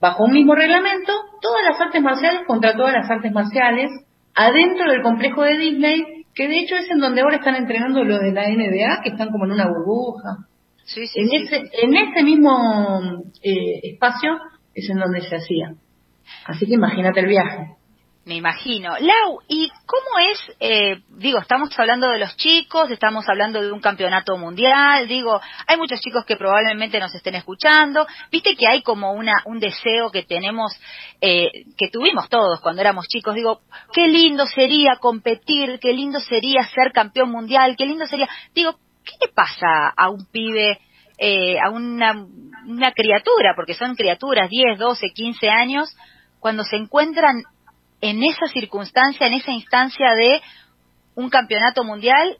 bajo 0.00 0.24
un 0.24 0.32
mismo 0.32 0.54
reglamento, 0.54 1.12
todas 1.40 1.64
las 1.64 1.80
artes 1.80 2.00
marciales 2.00 2.42
contra 2.46 2.76
todas 2.76 2.92
las 2.92 3.10
artes 3.10 3.32
marciales, 3.32 3.90
adentro 4.34 4.90
del 4.90 5.02
complejo 5.02 5.42
de 5.42 5.58
Disney, 5.58 6.04
que 6.32 6.46
de 6.46 6.60
hecho 6.60 6.76
es 6.76 6.88
en 6.90 7.00
donde 7.00 7.22
ahora 7.22 7.36
están 7.36 7.56
entrenando 7.56 8.04
los 8.04 8.20
de 8.20 8.32
la 8.32 8.48
NBA, 8.48 9.02
que 9.02 9.10
están 9.10 9.30
como 9.30 9.46
en 9.46 9.52
una 9.52 9.66
burbuja 9.66 10.46
en, 10.94 11.28
Ese, 11.32 11.70
en 11.82 11.96
ese 11.96 12.22
mismo 12.22 13.22
eh, 13.42 13.80
espacio 13.82 14.38
es 14.74 14.88
en 14.88 14.98
donde 14.98 15.22
se 15.22 15.36
hacía. 15.36 15.74
Así 16.46 16.66
que 16.66 16.74
imagínate 16.74 17.20
el 17.20 17.26
viaje. 17.26 17.76
Me 18.26 18.34
imagino. 18.34 18.90
Lau, 18.98 19.38
¿y 19.46 19.70
cómo 19.86 20.18
es? 20.32 20.56
Eh, 20.58 21.00
digo, 21.10 21.38
estamos 21.38 21.70
hablando 21.78 22.08
de 22.08 22.18
los 22.18 22.36
chicos, 22.36 22.90
estamos 22.90 23.24
hablando 23.28 23.62
de 23.62 23.70
un 23.70 23.78
campeonato 23.78 24.36
mundial, 24.36 25.06
digo, 25.06 25.40
hay 25.64 25.76
muchos 25.76 26.00
chicos 26.00 26.24
que 26.24 26.34
probablemente 26.34 26.98
nos 26.98 27.14
estén 27.14 27.36
escuchando. 27.36 28.04
Viste 28.32 28.56
que 28.56 28.66
hay 28.66 28.82
como 28.82 29.12
una, 29.12 29.32
un 29.44 29.60
deseo 29.60 30.10
que 30.10 30.24
tenemos, 30.24 30.72
eh, 31.20 31.66
que 31.78 31.88
tuvimos 31.88 32.28
todos 32.28 32.60
cuando 32.60 32.82
éramos 32.82 33.06
chicos. 33.06 33.32
Digo, 33.32 33.60
qué 33.92 34.08
lindo 34.08 34.44
sería 34.46 34.96
competir, 34.96 35.78
qué 35.80 35.92
lindo 35.92 36.18
sería 36.18 36.64
ser 36.64 36.90
campeón 36.92 37.30
mundial, 37.30 37.76
qué 37.78 37.86
lindo 37.86 38.06
sería. 38.06 38.28
Digo, 38.52 38.76
¿qué 39.06 39.14
le 39.26 39.32
pasa 39.32 39.88
a 39.96 40.10
un 40.10 40.26
pibe, 40.26 40.78
eh, 41.16 41.56
a 41.58 41.70
una, 41.70 42.26
criatura, 42.94 43.54
porque 43.56 43.72
son 43.74 43.94
criaturas, 43.94 44.50
10, 44.50 44.78
12, 44.78 45.06
15 45.14 45.48
años, 45.48 45.96
cuando 46.40 46.64
se 46.64 46.76
encuentran 46.76 47.42
en 48.02 48.22
esa 48.22 48.46
circunstancia, 48.48 49.26
en 49.26 49.34
esa 49.34 49.52
instancia 49.52 50.14
de 50.14 50.42
un 51.14 51.30
campeonato 51.30 51.82
mundial 51.84 52.36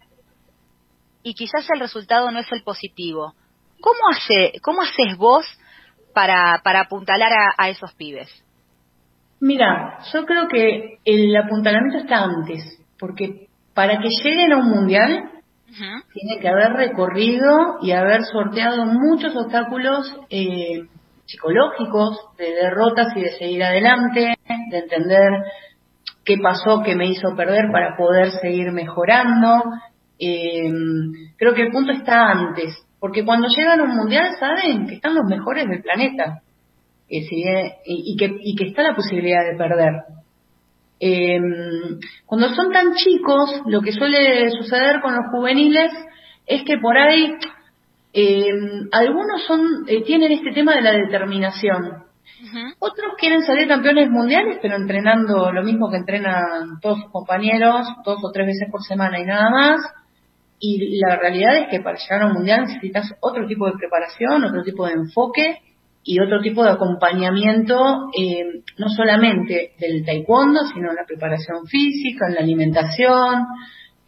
y 1.23 1.33
quizás 1.33 1.67
el 1.73 1.81
resultado 1.81 2.31
no 2.31 2.41
es 2.41 2.53
el 2.53 2.63
positivo? 2.63 3.35
¿Cómo, 3.81 4.01
hace, 4.11 4.53
cómo 4.63 4.83
haces 4.83 5.17
vos 5.17 5.47
para 6.13 6.61
apuntalar 6.81 7.31
a 7.57 7.69
esos 7.69 7.95
pibes? 7.95 8.29
Mira, 9.41 9.99
yo 10.13 10.25
creo 10.25 10.49
que 10.49 10.99
el 11.05 11.37
apuntalamiento 11.37 11.99
está 11.99 12.25
antes, 12.25 12.81
porque 12.99 13.49
para 13.75 14.01
que 14.01 14.09
lleguen 14.23 14.53
a 14.53 14.57
un 14.57 14.71
mundial 14.71 15.31
tiene 16.13 16.41
que 16.41 16.49
haber 16.49 16.73
recorrido 16.73 17.79
y 17.83 17.93
haber 17.93 18.23
sorteado 18.25 18.87
muchos 18.87 19.35
obstáculos 19.37 20.15
eh, 20.31 20.83
psicológicos, 21.27 22.19
de 22.39 22.53
derrotas 22.55 23.09
y 23.17 23.21
de 23.21 23.33
seguir 23.33 23.65
adelante, 23.65 24.35
de 24.71 24.79
entender 24.79 25.31
qué 26.25 26.37
pasó, 26.43 26.83
qué 26.85 26.95
me 26.95 27.07
hizo 27.09 27.35
perder 27.37 27.71
para 27.73 27.97
poder 27.97 28.31
seguir 28.41 28.73
mejorando. 28.73 29.65
Eh, 30.19 30.71
creo 31.37 31.55
que 31.55 31.63
el 31.63 31.73
punto 31.73 31.93
está 31.93 32.31
antes, 32.31 32.75
porque 33.01 33.25
cuando 33.25 33.49
llegan 33.49 33.81
a 33.81 33.85
un 33.85 33.97
mundial 33.97 34.31
saben 34.39 34.87
que 34.87 34.95
están 34.95 35.15
los 35.15 35.25
mejores 35.29 35.67
del 35.69 35.83
planeta 35.83 36.43
y, 37.09 38.17
que, 38.17 38.37
y 38.41 38.57
que 38.57 38.69
está 38.69 38.83
la 38.83 38.95
posibilidad 38.95 39.45
de 39.45 39.57
perder. 39.57 39.93
Eh, 40.99 41.39
cuando 42.25 42.49
son 42.55 42.73
tan 42.73 42.95
chicos, 42.95 43.63
lo 43.67 43.83
que 43.83 43.93
suele 43.93 44.51
suceder 44.51 45.01
con 45.01 45.15
los 45.15 45.27
juveniles 45.31 45.93
es 46.47 46.63
que 46.65 46.79
por 46.79 46.97
ahí 46.97 47.35
eh, 48.13 48.51
algunos 48.93 49.45
son 49.47 49.85
eh, 49.89 50.03
tienen 50.05 50.33
este 50.33 50.53
tema 50.53 50.75
de 50.75 50.83
la 50.83 50.93
determinación. 50.93 52.05
Otros 52.79 53.15
quieren 53.19 53.43
salir 53.43 53.67
campeones 53.67 54.09
mundiales, 54.09 54.59
pero 54.63 54.77
entrenando 54.77 55.51
lo 55.53 55.63
mismo 55.63 55.91
que 55.91 55.97
entrenan 55.97 56.81
todos 56.81 57.01
sus 57.01 57.11
compañeros, 57.11 57.87
dos 58.05 58.19
o 58.23 58.31
tres 58.31 58.47
veces 58.47 58.69
por 58.71 58.83
semana 58.83 59.19
y 59.21 59.25
nada 59.25 59.51
más. 59.51 59.81
Y 60.59 60.99
la 60.99 61.17
realidad 61.17 61.57
es 61.59 61.69
que 61.69 61.81
para 61.81 61.99
llegar 61.99 62.23
a 62.23 62.27
un 62.27 62.35
mundial 62.35 62.63
necesitas 62.63 63.13
otro 63.21 63.47
tipo 63.47 63.67
de 63.67 63.73
preparación, 63.79 64.45
otro 64.45 64.63
tipo 64.63 64.87
de 64.87 64.93
enfoque 64.93 65.59
y 66.09 66.21
otro 66.21 66.41
tipo 66.41 66.63
de 66.63 66.71
acompañamiento, 66.71 68.09
eh, 68.17 68.63
no 68.79 68.89
solamente 68.89 69.73
del 69.81 70.05
taekwondo, 70.05 70.61
sino 70.73 70.91
en 70.91 70.97
la 70.97 71.05
preparación 71.05 71.67
física, 71.67 72.27
en 72.29 72.35
la 72.35 72.41
alimentación, 72.43 73.45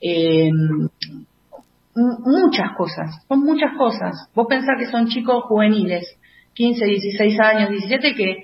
eh, 0.01 0.49
muchas 1.97 2.77
cosas, 2.77 3.27
son 3.27 3.41
muchas 3.41 3.77
cosas. 3.77 4.31
Vos 4.33 4.47
pensás 4.49 4.77
que 4.79 4.87
son 4.87 5.09
chicos 5.09 5.43
juveniles, 5.49 6.07
15, 6.55 6.85
16 6.85 7.41
años, 7.41 7.71
17, 7.71 8.15
que 8.15 8.37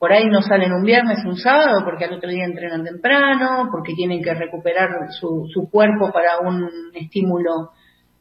por 0.00 0.12
ahí 0.12 0.28
no 0.28 0.42
salen 0.42 0.72
un 0.72 0.82
viernes, 0.82 1.24
un 1.24 1.36
sábado, 1.36 1.84
porque 1.84 2.04
al 2.04 2.14
otro 2.14 2.28
día 2.28 2.44
entrenan 2.46 2.82
temprano, 2.82 3.68
porque 3.70 3.94
tienen 3.94 4.22
que 4.24 4.34
recuperar 4.34 4.88
su, 5.10 5.46
su 5.54 5.70
cuerpo 5.70 6.10
para 6.12 6.38
un 6.40 6.68
estímulo 6.94 7.70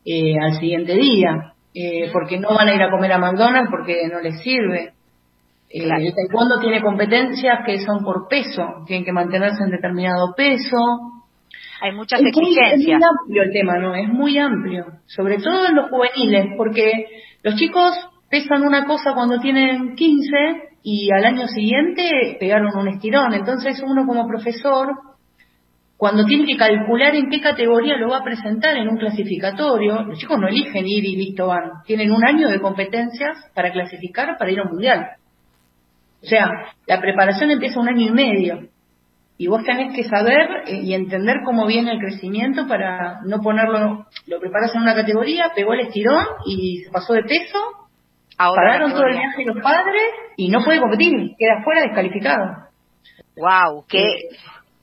eh, 0.06 0.36
al 0.40 0.60
siguiente 0.60 0.94
día. 0.94 1.56
Eh, 1.80 2.10
porque 2.12 2.40
no 2.40 2.56
van 2.56 2.70
a 2.70 2.74
ir 2.74 2.82
a 2.82 2.90
comer 2.90 3.12
a 3.12 3.20
McDonald's 3.20 3.70
porque 3.70 4.08
no 4.12 4.20
les 4.20 4.42
sirve. 4.42 4.94
Eh, 5.70 5.84
el 5.84 6.14
taekwondo 6.16 6.60
tiene 6.60 6.82
competencias 6.82 7.60
que 7.68 7.80
son 7.82 8.04
por 8.04 8.28
peso, 8.28 8.84
tienen 8.88 9.06
que 9.06 9.12
mantenerse 9.12 9.64
en 9.64 9.70
determinado 9.70 10.34
peso. 10.36 10.78
Hay 11.82 11.92
muchas 11.92 12.20
exigencias. 12.22 12.80
es 12.80 12.84
muy 12.84 12.94
amplio 12.94 13.44
el 13.44 13.52
tema, 13.52 13.78
¿no? 13.78 13.94
Es 13.94 14.10
muy 14.10 14.40
amplio. 14.40 14.86
Sobre 15.06 15.38
todo 15.38 15.68
en 15.68 15.76
los 15.76 15.92
juveniles, 15.92 16.48
porque 16.58 17.06
los 17.44 17.54
chicos 17.58 17.94
pesan 18.28 18.64
una 18.64 18.86
cosa 18.86 19.14
cuando 19.14 19.40
tienen 19.40 19.94
15 19.94 20.36
y 20.82 21.12
al 21.12 21.26
año 21.26 21.48
siguiente 21.48 22.38
pegaron 22.40 22.76
un 22.76 22.88
estirón. 22.88 23.36
Entonces 23.36 23.84
uno 23.86 24.04
como 24.08 24.28
profesor 24.28 24.94
cuando 25.98 26.26
tiene 26.26 26.46
que 26.46 26.58
calcular 26.58 27.16
en 27.16 27.30
qué 27.30 27.42
categoría 27.42 27.98
lo 27.98 28.10
va 28.10 28.20
a 28.20 28.24
presentar 28.24 28.78
en 28.78 28.88
un 28.88 28.98
clasificatorio, 28.98 30.04
los 30.04 30.20
chicos 30.20 30.38
no 30.40 30.48
eligen 30.48 30.86
ir 30.86 31.04
y 31.04 31.16
listo 31.16 31.48
van. 31.48 31.82
Tienen 31.86 32.12
un 32.12 32.24
año 32.24 32.50
de 32.50 32.62
competencias 32.62 33.36
para 33.56 33.72
clasificar 33.72 34.38
para 34.38 34.52
ir 34.52 34.60
a 34.60 34.64
un 34.64 34.74
mundial. 34.74 35.08
O 36.22 36.26
sea, 36.28 36.50
la 36.86 37.02
preparación 37.02 37.50
empieza 37.50 37.80
un 37.80 37.90
año 37.90 38.08
y 38.08 38.12
medio. 38.12 38.68
Y 39.40 39.48
vos 39.48 39.64
tenés 39.64 39.96
que 39.96 40.04
saber 40.04 40.64
eh, 40.68 40.82
y 40.84 40.94
entender 40.94 41.38
cómo 41.44 41.66
viene 41.66 41.92
el 41.92 42.00
crecimiento 42.00 42.68
para 42.68 43.22
no 43.26 43.42
ponerlo, 43.42 44.06
lo 44.28 44.40
preparas 44.40 44.74
en 44.76 44.82
una 44.82 44.96
categoría, 44.96 45.52
pegó 45.56 45.74
el 45.74 45.82
estirón 45.82 46.26
y 46.46 46.84
se 46.84 46.92
pasó 46.92 47.14
de 47.14 47.24
peso, 47.24 47.60
pagaron 48.38 48.92
todo 48.92 49.06
el 49.06 49.14
viaje 49.14 49.46
los 49.46 49.62
padres 49.64 50.04
y 50.38 50.50
no 50.50 50.64
puede 50.64 50.80
competir, 50.80 51.12
queda 51.38 51.64
fuera 51.64 51.82
descalificado. 51.82 52.68
Wow, 53.36 53.86
qué, 53.88 54.30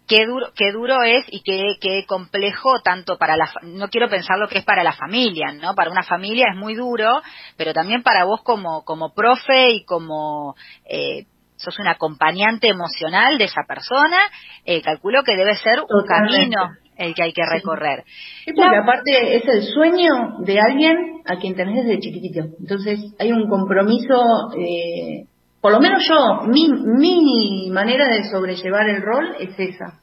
qué 0.06 0.26
duro, 0.26 0.48
qué 0.54 0.72
duro 0.72 1.02
es 1.02 1.24
y 1.28 1.42
qué, 1.42 1.62
qué 1.80 2.04
complejo 2.06 2.80
tanto 2.82 3.16
para 3.18 3.36
la, 3.36 3.50
no 3.62 3.88
quiero 3.88 4.08
pensar 4.08 4.38
lo 4.38 4.48
que 4.48 4.58
es 4.58 4.64
para 4.64 4.84
la 4.84 4.92
familia, 4.92 5.52
¿no? 5.52 5.74
Para 5.74 5.90
una 5.90 6.02
familia 6.02 6.46
es 6.52 6.56
muy 6.56 6.74
duro, 6.74 7.22
pero 7.56 7.72
también 7.72 8.02
para 8.02 8.24
vos 8.24 8.42
como, 8.42 8.84
como 8.84 9.14
profe 9.14 9.70
y 9.70 9.84
como, 9.84 10.54
eh, 10.84 11.26
sos 11.56 11.78
un 11.78 11.88
acompañante 11.88 12.68
emocional 12.68 13.38
de 13.38 13.44
esa 13.44 13.62
persona, 13.66 14.18
eh, 14.64 14.82
calculo 14.82 15.22
que 15.22 15.36
debe 15.36 15.56
ser 15.56 15.80
un 15.80 16.06
camino 16.06 16.72
el 16.96 17.14
que 17.14 17.22
hay 17.24 17.32
que 17.32 17.44
recorrer. 17.44 18.04
Sí, 18.44 18.52
porque 18.54 18.76
aparte 18.76 19.36
es 19.36 19.42
el 19.48 19.62
sueño 19.62 20.38
de 20.40 20.60
alguien 20.60 21.22
a 21.26 21.36
quien 21.36 21.56
tenés 21.56 21.84
desde 21.84 22.00
chiquitito. 22.00 22.40
Entonces 22.60 23.00
hay 23.18 23.32
un 23.32 23.48
compromiso, 23.48 24.22
eh, 24.56 25.24
por 25.64 25.72
lo 25.72 25.80
menos 25.80 26.02
yo, 26.06 26.46
mi, 26.46 26.68
mi 26.68 27.70
manera 27.70 28.06
de 28.06 28.24
sobrellevar 28.24 28.86
el 28.86 29.00
rol 29.00 29.34
es 29.40 29.58
esa. 29.58 29.98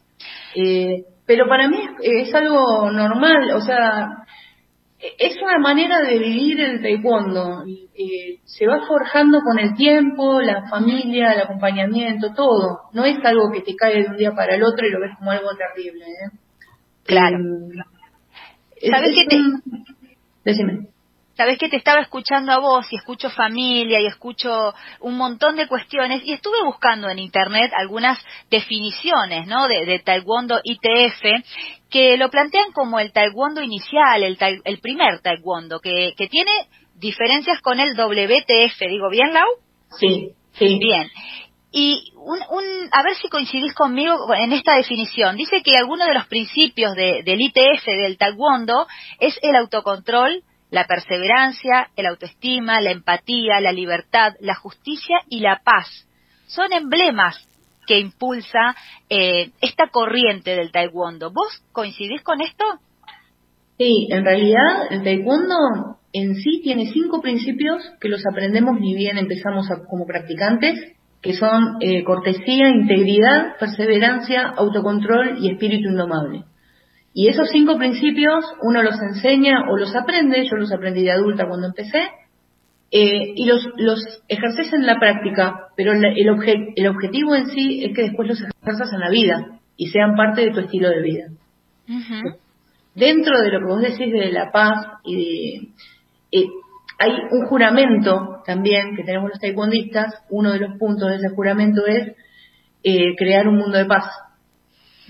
Eh, 0.55 1.05
pero 1.27 1.47
para 1.47 1.67
mí 1.67 1.77
es, 2.01 2.33
algo 2.33 2.89
normal, 2.89 3.51
o 3.53 3.61
sea, 3.61 4.25
es 4.97 5.39
una 5.39 5.59
manera 5.59 6.01
de 6.01 6.17
vivir 6.17 6.59
el 6.61 6.81
taekwondo. 6.81 7.63
Eh, 7.67 8.39
se 8.43 8.65
va 8.65 8.87
forjando 8.87 9.41
con 9.41 9.59
el 9.59 9.75
tiempo, 9.75 10.41
la 10.41 10.67
familia, 10.67 11.33
el 11.33 11.41
acompañamiento, 11.41 12.33
todo. 12.33 12.89
No 12.93 13.05
es 13.05 13.23
algo 13.23 13.51
que 13.53 13.61
te 13.61 13.75
cae 13.75 14.01
de 14.01 14.09
un 14.09 14.17
día 14.17 14.31
para 14.31 14.55
el 14.55 14.63
otro 14.63 14.87
y 14.87 14.89
lo 14.89 14.99
ves 14.99 15.15
como 15.19 15.29
algo 15.29 15.49
terrible. 15.55 16.05
¿eh? 16.05 16.37
Claro. 17.03 17.37
¿Sabes 18.81 19.11
qué 19.15 19.27
te... 19.29 19.37
Decime. 20.43 20.90
Sabes 21.41 21.57
que 21.57 21.69
te 21.69 21.77
estaba 21.77 22.01
escuchando 22.01 22.51
a 22.51 22.59
vos 22.59 22.85
y 22.91 22.97
escucho 22.97 23.31
familia 23.31 23.99
y 23.99 24.05
escucho 24.05 24.75
un 24.99 25.17
montón 25.17 25.55
de 25.55 25.67
cuestiones 25.67 26.21
y 26.23 26.33
estuve 26.33 26.63
buscando 26.63 27.09
en 27.09 27.17
internet 27.17 27.71
algunas 27.75 28.23
definiciones, 28.51 29.47
¿no? 29.47 29.67
De, 29.67 29.97
taekwondo 30.05 30.59
ITF 30.63 31.23
que 31.89 32.15
lo 32.17 32.29
plantean 32.29 32.71
como 32.73 32.99
el 32.99 33.11
taekwondo 33.11 33.63
inicial, 33.63 34.21
el, 34.21 34.37
el 34.63 34.79
primer 34.81 35.19
taekwondo, 35.21 35.79
que, 35.79 36.13
que 36.15 36.27
tiene 36.27 36.51
diferencias 36.93 37.59
con 37.61 37.79
el 37.79 37.95
WTF. 37.95 38.79
¿Digo 38.87 39.09
bien, 39.09 39.33
Lau? 39.33 39.49
Sí, 39.99 40.33
sí. 40.59 40.77
Bien. 40.77 41.09
Y 41.71 42.13
un, 42.17 42.37
a 42.91 43.01
ver 43.01 43.15
si 43.15 43.29
coincidís 43.29 43.73
conmigo 43.73 44.31
en 44.35 44.53
esta 44.53 44.75
definición. 44.75 45.37
Dice 45.37 45.63
que 45.63 45.75
alguno 45.75 46.05
de 46.05 46.13
los 46.13 46.27
principios 46.27 46.93
del 46.93 47.41
ITF, 47.41 47.83
del 47.83 48.17
Taekwondo, 48.19 48.85
es 49.19 49.39
el 49.41 49.55
autocontrol, 49.55 50.43
la 50.71 50.85
perseverancia, 50.85 51.89
el 51.95 52.07
autoestima, 52.07 52.81
la 52.81 52.91
empatía, 52.91 53.59
la 53.61 53.71
libertad, 53.71 54.33
la 54.39 54.55
justicia 54.55 55.17
y 55.29 55.41
la 55.41 55.61
paz. 55.63 56.07
Son 56.47 56.73
emblemas 56.73 57.47
que 57.85 57.99
impulsa 57.99 58.75
eh, 59.09 59.51
esta 59.61 59.87
corriente 59.87 60.55
del 60.55 60.71
Taekwondo. 60.71 61.31
¿Vos 61.31 61.61
coincidís 61.71 62.23
con 62.23 62.41
esto? 62.41 62.63
Sí, 63.77 64.07
en 64.09 64.23
realidad 64.23 64.91
el 64.91 65.03
Taekwondo 65.03 65.55
en 66.13 66.35
sí 66.35 66.61
tiene 66.63 66.91
cinco 66.91 67.21
principios 67.21 67.83
que 67.99 68.09
los 68.09 68.23
aprendemos 68.25 68.79
ni 68.79 68.95
bien 68.95 69.17
empezamos 69.17 69.67
como 69.89 70.05
practicantes 70.05 70.93
que 71.21 71.33
son 71.33 71.77
eh, 71.81 72.03
cortesía, 72.03 72.69
integridad, 72.69 73.57
perseverancia, 73.59 74.53
autocontrol 74.57 75.37
y 75.39 75.51
espíritu 75.51 75.89
indomable. 75.89 76.45
Y 77.13 77.27
esos 77.27 77.49
cinco 77.51 77.77
principios 77.77 78.45
uno 78.61 78.83
los 78.83 78.95
enseña 79.01 79.69
o 79.69 79.77
los 79.77 79.95
aprende, 79.95 80.47
yo 80.49 80.55
los 80.55 80.71
aprendí 80.71 81.03
de 81.03 81.11
adulta 81.11 81.47
cuando 81.47 81.67
empecé, 81.67 82.09
eh, 82.91 83.33
y 83.35 83.45
los, 83.45 83.67
los 83.77 83.99
ejerces 84.27 84.73
en 84.73 84.85
la 84.85 84.99
práctica, 84.99 85.67
pero 85.75 85.93
el, 85.93 86.03
el 86.05 86.87
objetivo 86.87 87.35
en 87.35 87.47
sí 87.47 87.85
es 87.85 87.95
que 87.95 88.03
después 88.03 88.27
los 88.27 88.41
ejerzas 88.41 88.91
en 88.93 88.99
la 88.99 89.09
vida 89.09 89.59
y 89.77 89.87
sean 89.87 90.15
parte 90.15 90.41
de 90.41 90.51
tu 90.51 90.59
estilo 90.59 90.89
de 90.89 91.01
vida. 91.01 91.25
Dentro 92.95 93.39
de 93.39 93.51
lo 93.51 93.59
que 93.59 93.65
vos 93.65 93.81
decís 93.81 94.11
de 94.11 94.31
la 94.31 94.51
paz 94.51 94.85
y 95.03 95.15
de... 95.15 95.67
Eh, 96.33 96.47
hay 96.99 97.11
un 97.31 97.47
juramento 97.47 98.43
también 98.45 98.95
que 98.95 99.03
tenemos 99.03 99.31
los 99.31 99.39
taekwondistas, 99.39 100.13
uno 100.29 100.51
de 100.51 100.59
los 100.59 100.77
puntos 100.77 101.09
de 101.09 101.15
ese 101.15 101.29
juramento 101.29 101.85
es 101.87 102.15
eh, 102.83 103.15
crear 103.17 103.47
un 103.47 103.57
mundo 103.57 103.77
de 103.77 103.85
paz, 103.85 104.05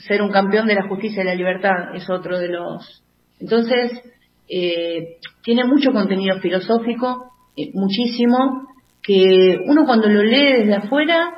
ser 0.07 0.21
un 0.21 0.31
campeón 0.31 0.67
de 0.67 0.75
la 0.75 0.87
justicia 0.87 1.23
y 1.23 1.25
la 1.25 1.35
libertad, 1.35 1.95
es 1.95 2.09
otro 2.09 2.39
de 2.39 2.49
los... 2.49 3.03
Entonces, 3.39 3.91
eh, 4.49 5.17
tiene 5.43 5.63
mucho 5.65 5.91
contenido 5.91 6.39
filosófico, 6.39 7.31
eh, 7.55 7.71
muchísimo, 7.73 8.67
que 9.01 9.57
uno 9.65 9.85
cuando 9.85 10.07
lo 10.07 10.23
lee 10.23 10.59
desde 10.59 10.75
afuera, 10.75 11.33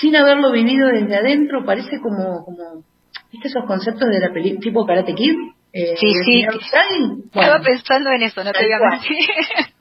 sin 0.00 0.14
haberlo 0.16 0.52
vivido 0.52 0.88
desde 0.88 1.16
adentro, 1.16 1.64
parece 1.64 2.00
como, 2.00 2.44
como 2.44 2.84
¿viste 3.32 3.48
esos 3.48 3.64
conceptos 3.66 4.08
de 4.08 4.20
la 4.20 4.32
película 4.32 4.60
tipo 4.60 4.86
Karate 4.86 5.14
Kid? 5.14 5.34
Eh, 5.72 5.94
sí, 5.96 6.12
sí. 6.24 6.44
Estaba 7.32 7.62
pensando 7.62 8.10
en 8.10 8.22
eso, 8.22 8.42
no 8.42 8.52
te 8.52 8.64
voy 8.64 8.72
a 8.72 8.90
mentir. 8.90 9.16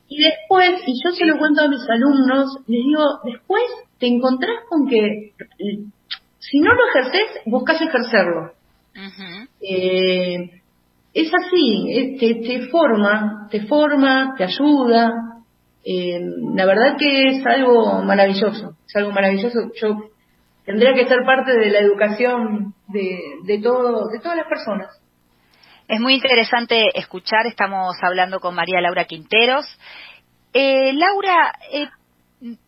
Y 0.08 0.24
después, 0.24 0.82
y 0.88 0.94
yo 1.04 1.12
se 1.12 1.26
lo 1.26 1.38
cuento 1.38 1.62
a 1.62 1.68
mis 1.68 1.88
alumnos, 1.88 2.58
les 2.66 2.84
digo, 2.84 3.04
después 3.26 3.64
te 4.00 4.08
encontrás 4.08 4.58
con 4.68 4.88
que 4.88 5.34
si 6.50 6.60
no 6.60 6.74
lo 6.74 6.88
ejerces, 6.90 7.42
buscas 7.46 7.82
ejercerlo. 7.82 8.54
eh, 9.62 10.62
es 11.14 11.32
así, 11.34 12.18
te, 12.20 12.36
te, 12.36 12.68
forma, 12.70 13.48
te 13.50 13.66
forma, 13.68 14.34
te 14.38 14.44
ayuda. 14.44 15.12
Eh, 15.84 16.20
la 16.56 16.66
verdad 16.66 16.98
que 16.98 17.28
es 17.30 17.46
algo 17.46 18.02
maravilloso, 18.04 18.76
es 18.88 18.96
algo 18.96 19.12
maravilloso. 19.12 19.60
Yo 19.82 20.10
tendría 20.66 20.94
que 20.94 21.08
ser 21.08 21.20
parte 21.26 21.52
de 21.58 21.70
la 21.70 21.80
educación 21.80 22.74
de, 22.88 23.20
de 23.44 23.60
todo, 23.60 24.08
de 24.10 24.20
todas 24.20 24.38
las 24.38 24.48
personas. 24.48 24.88
Es 25.88 26.00
muy 26.00 26.14
interesante 26.14 26.88
escuchar, 26.94 27.48
estamos 27.48 27.96
hablando 28.04 28.40
con 28.40 28.54
María 28.54 28.80
Laura 28.80 29.06
Quinteros. 29.06 29.66
Eh, 30.54 30.94
Laura, 30.94 31.54
eh, 31.72 31.88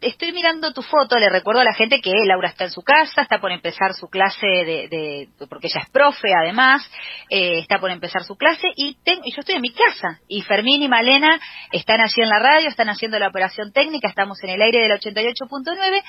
estoy 0.01 0.33
mirando 0.33 0.73
tu 0.73 0.81
foto, 0.81 1.17
le 1.17 1.29
recuerdo 1.29 1.61
a 1.61 1.65
la 1.65 1.73
gente 1.73 2.01
que 2.01 2.11
Laura 2.25 2.49
está 2.49 2.65
en 2.65 2.71
su 2.71 2.81
casa, 2.81 3.21
está 3.21 3.39
por 3.39 3.51
empezar 3.51 3.93
su 3.93 4.07
clase 4.07 4.45
de, 4.45 5.29
porque 5.49 5.67
ella 5.67 5.81
es 5.83 5.89
profe 5.89 6.33
además, 6.33 6.89
eh, 7.29 7.59
está 7.59 7.79
por 7.79 7.89
empezar 7.89 8.23
su 8.23 8.35
clase 8.35 8.67
y, 8.75 8.97
y 9.05 9.31
yo 9.31 9.39
estoy 9.39 9.55
en 9.55 9.61
mi 9.61 9.71
casa 9.71 10.19
y 10.27 10.41
Fermín 10.41 10.81
y 10.81 10.89
Malena 10.89 11.39
están 11.71 12.01
allí 12.01 12.21
en 12.21 12.29
la 12.29 12.39
radio, 12.39 12.67
están 12.67 12.89
haciendo 12.89 13.17
la 13.17 13.29
operación 13.29 13.71
técnica, 13.71 14.09
estamos 14.09 14.43
en 14.43 14.49
el 14.49 14.61
aire 14.61 14.81
del 14.81 14.91
88.9 14.91 16.03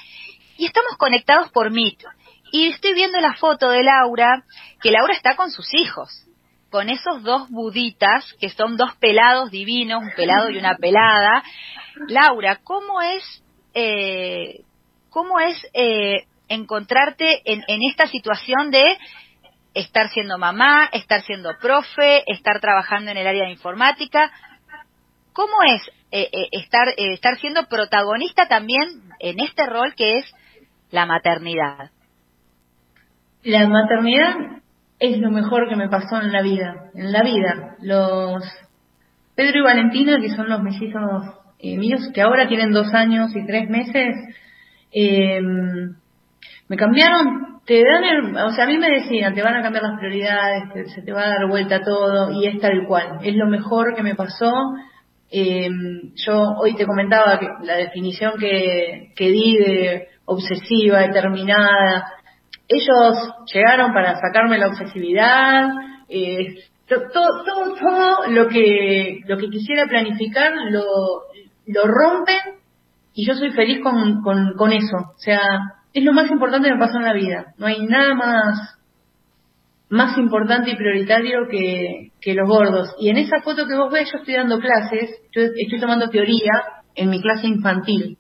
y 0.59 0.67
estamos 0.67 0.97
conectados 0.99 1.51
por 1.51 1.71
Meet. 1.71 2.03
Y 2.51 2.69
estoy 2.69 2.93
viendo 2.93 3.19
la 3.21 3.35
foto 3.35 3.71
de 3.71 3.83
Laura, 3.83 4.45
que 4.83 4.91
Laura 4.91 5.15
está 5.15 5.37
con 5.37 5.51
sus 5.51 5.73
hijos 5.75 6.27
con 6.73 6.89
esos 6.89 7.23
dos 7.23 7.51
buditas, 7.51 8.33
que 8.41 8.49
son 8.49 8.79
dos 8.79 8.97
pelados 8.97 9.51
divinos, 9.51 10.03
un 10.03 10.11
pelado 10.17 10.49
y 10.49 10.57
una 10.57 10.75
pelada. 10.77 11.45
Laura, 12.09 12.61
¿cómo 12.65 13.03
es, 13.03 13.45
eh, 13.75 14.63
cómo 15.11 15.41
es 15.41 15.57
eh, 15.75 16.25
encontrarte 16.49 17.43
en, 17.45 17.83
esta 17.91 18.07
situación 18.07 18.71
de 18.71 18.99
estar 19.75 20.11
siendo 20.11 20.39
mamá, 20.39 20.89
estar 20.93 21.23
siendo 21.23 21.51
profe, 21.61 22.25
estar 22.27 22.61
trabajando 22.61 23.11
en 23.11 23.17
el 23.17 23.27
área 23.27 23.45
de 23.45 23.53
informática? 23.53 24.31
¿Cómo 25.33 25.63
es 25.63 25.83
eh, 26.11 26.29
estar, 26.53 26.89
estar 26.97 27.39
siendo 27.39 27.67
protagonista 27.67 28.47
también 28.49 29.03
en 29.19 29.41
este 29.41 29.67
rol 29.67 29.95
que 29.95 30.19
es 30.19 30.35
la 30.91 31.07
maternidad? 31.07 31.91
La 33.43 33.67
maternidad 33.67 34.37
es 34.99 35.19
lo 35.19 35.31
mejor 35.31 35.69
que 35.69 35.77
me 35.77 35.89
pasó 35.89 36.21
en 36.21 36.33
la 36.33 36.43
vida, 36.43 36.91
en 36.95 37.11
la 37.11 37.23
vida. 37.23 37.77
Los 37.81 38.45
Pedro 39.35 39.59
y 39.59 39.63
Valentina, 39.63 40.21
que 40.21 40.31
son 40.31 40.49
los 40.49 40.63
mellizos 40.63 41.42
eh, 41.63 41.79
míos, 41.79 42.11
que 42.13 42.21
ahora 42.21 42.49
tienen 42.49 42.73
dos 42.73 42.93
años 42.93 43.31
y 43.37 43.47
tres 43.47 43.71
meses, 43.71 44.17
em, 44.91 45.95
me 46.69 46.77
cambiaron, 46.77 47.61
te 47.65 47.85
dan 47.85 48.03
el, 48.03 48.37
o 48.37 48.51
sea, 48.51 48.65
a 48.65 48.67
mí 48.67 48.79
me 48.79 48.91
decían, 48.91 49.33
te 49.35 49.43
van 49.43 49.55
a 49.55 49.63
cambiar 49.63 49.85
las 49.85 49.99
prioridades, 50.01 50.93
se 50.93 51.03
te 51.03 51.13
va 51.13 51.23
a 51.23 51.29
dar 51.29 51.49
vuelta 51.49 51.81
todo, 51.83 52.33
y 52.33 52.47
es 52.49 52.61
tal 52.61 52.85
cual, 52.89 53.21
es 53.23 53.37
lo 53.37 53.47
mejor 53.47 53.95
que 53.95 54.03
me 54.03 54.17
pasó. 54.17 54.53
Em, 55.31 56.13
yo 56.17 56.43
hoy 56.61 56.75
te 56.75 56.85
comentaba 56.85 57.39
que 57.39 57.47
la 57.63 57.77
definición 57.77 58.33
que, 58.39 59.13
que 59.15 59.31
di 59.31 59.57
de 59.57 60.09
obsesiva, 60.25 61.01
determinada, 61.01 62.07
ellos 62.69 63.35
llegaron 63.53 63.93
para 63.93 64.17
sacarme 64.17 64.59
la 64.59 64.69
obsesividad, 64.69 65.71
eh, 66.09 66.57
todo, 66.89 67.45
todo, 67.45 67.75
todo 67.77 68.31
lo 68.31 68.49
que 68.49 69.21
lo 69.27 69.39
que 69.39 69.49
quisiera 69.49 69.87
planificar 69.87 70.53
lo, 70.71 70.83
lo 71.67 71.87
rompen 71.87 72.61
y 73.15 73.27
yo 73.27 73.35
soy 73.35 73.51
feliz 73.53 73.81
con, 73.83 74.23
con, 74.23 74.73
eso. 74.73 74.97
O 74.97 75.19
sea, 75.19 75.41
es 75.93 76.03
lo 76.03 76.13
más 76.13 76.31
importante 76.31 76.69
que 76.69 76.75
me 76.75 76.81
pasó 76.81 76.99
en 76.99 77.05
la 77.05 77.13
vida. 77.13 77.55
No 77.59 77.67
hay 77.67 77.87
nada 77.87 78.15
más 78.15 78.79
más 79.91 80.17
importante 80.17 80.71
y 80.71 80.77
prioritario 80.77 81.41
que, 81.51 82.13
que 82.19 82.33
los 82.33 82.49
gordos. 82.49 82.95
Y 82.99 83.11
en 83.11 83.19
esa 83.19 83.43
foto 83.43 83.67
que 83.67 83.77
vos 83.77 83.93
ves, 83.93 84.11
yo 84.11 84.21
estoy 84.21 84.35
dando 84.35 84.59
clases, 84.59 85.11
yo 85.33 85.43
estoy 85.43 85.81
tomando 85.81 86.09
teoría 86.09 86.51
en 86.95 87.11
mi 87.11 87.21
clase 87.21 87.47
infantil. 87.47 88.17